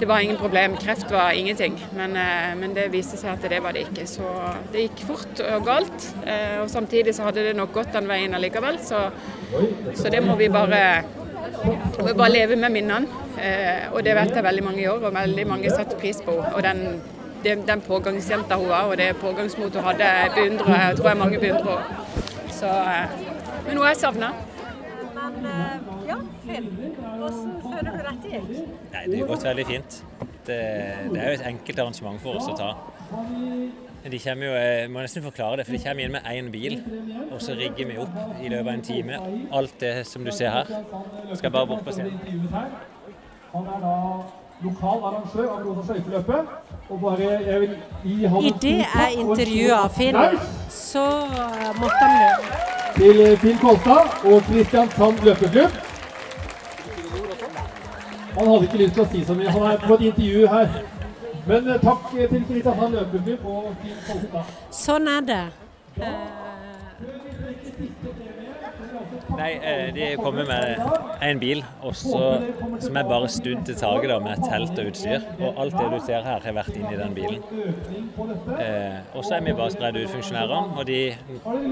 [0.00, 0.76] det var ingen problem.
[0.80, 1.78] Kreft var ingenting.
[1.96, 4.04] Men, eh, men det viste seg at det var det ikke.
[4.10, 4.28] Så
[4.74, 6.10] det gikk fort og galt.
[6.26, 8.76] Eh, Og samtidig så hadde det nok gått den veien allikevel.
[8.84, 9.06] Så,
[9.94, 10.82] så det må vi bare,
[11.64, 13.24] må vi bare leve med minnene.
[13.40, 16.36] Eh, Og det vet jeg veldig mange gjør, og veldig mange setter pris på.
[16.52, 16.84] Og den
[17.44, 21.38] det, den pågangsjenta hun var, og det pågangsmotet hun hadde, beundrer jeg tror jeg mange
[21.38, 22.52] beundrer henne.
[22.60, 23.10] Så, eh,
[23.66, 24.32] men hun er savna.
[25.14, 26.16] Men eh, ja,
[26.46, 26.66] Finn,
[27.18, 28.66] hvordan føler du dette gikk?
[28.92, 30.02] Nei, Det har gått veldig fint.
[30.46, 30.58] Det,
[31.12, 32.74] det er jo et enkelt arrangement for oss å ta.
[34.00, 36.78] De kommer jo, jeg må nesten forklare det, for de kommer inn med én bil,
[37.30, 39.18] og så rigger vi opp i løpet av en time.
[39.52, 40.70] Alt det som du ser her.
[41.36, 42.16] Skal bare bort på scenen.
[43.50, 43.94] Han er da
[44.64, 46.50] lokal arrangør av Rosa skøyteløpet.
[46.90, 50.16] Og bare jeg vil gi ham Idet jeg intervjua Finn,
[50.68, 52.66] så eh, måtte han løpe.
[52.96, 55.78] Til Finn Kolstad og Kristiansand løpeklubb.
[58.38, 59.54] Han hadde ikke lyst til å si så mye.
[59.54, 60.74] Han er på et intervju her.
[61.46, 64.54] Men eh, takk til Kristiansand løpeklubb og Finn Kolstad.
[64.82, 65.42] Sånn er det.
[66.00, 66.50] Eh,
[69.40, 70.80] Nei, eh, de kommer med
[71.24, 72.18] en bil også,
[72.84, 75.24] som er bare studd til taket da, med telt og utstyr.
[75.38, 77.40] Og alt det du ser her, har vært inni den bilen.
[78.60, 80.76] Eh, og så er vi bare spredd ut funksjonærer.
[80.76, 81.00] Og de,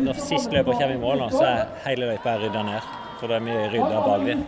[0.07, 2.91] når sist løper kommer i mål, nå, så er hele løypa rydda ned.
[3.21, 4.45] For da er vi rydda bak dem.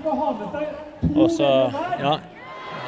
[1.12, 1.52] Og så,
[2.00, 2.16] ja,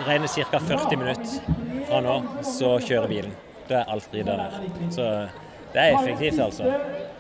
[0.08, 0.64] regner ca.
[0.72, 1.56] 40 minutter
[1.90, 2.18] fra nå,
[2.56, 3.40] så kjører bilen.
[3.68, 4.92] Da er alt rydda ned.
[4.96, 5.10] Så
[5.74, 6.72] det er effektivt, altså.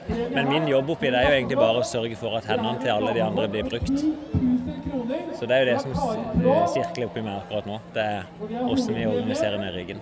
[0.08, 2.90] Men min jobb oppi det er jo egentlig bare å sørge for at hendene til
[2.90, 3.92] alle de andre blir brukt.
[5.38, 7.78] Så det er jo det som s- sirkler oppi meg akkurat nå.
[7.94, 8.24] Det er
[8.68, 10.00] åssen vi organiserer ned riggen.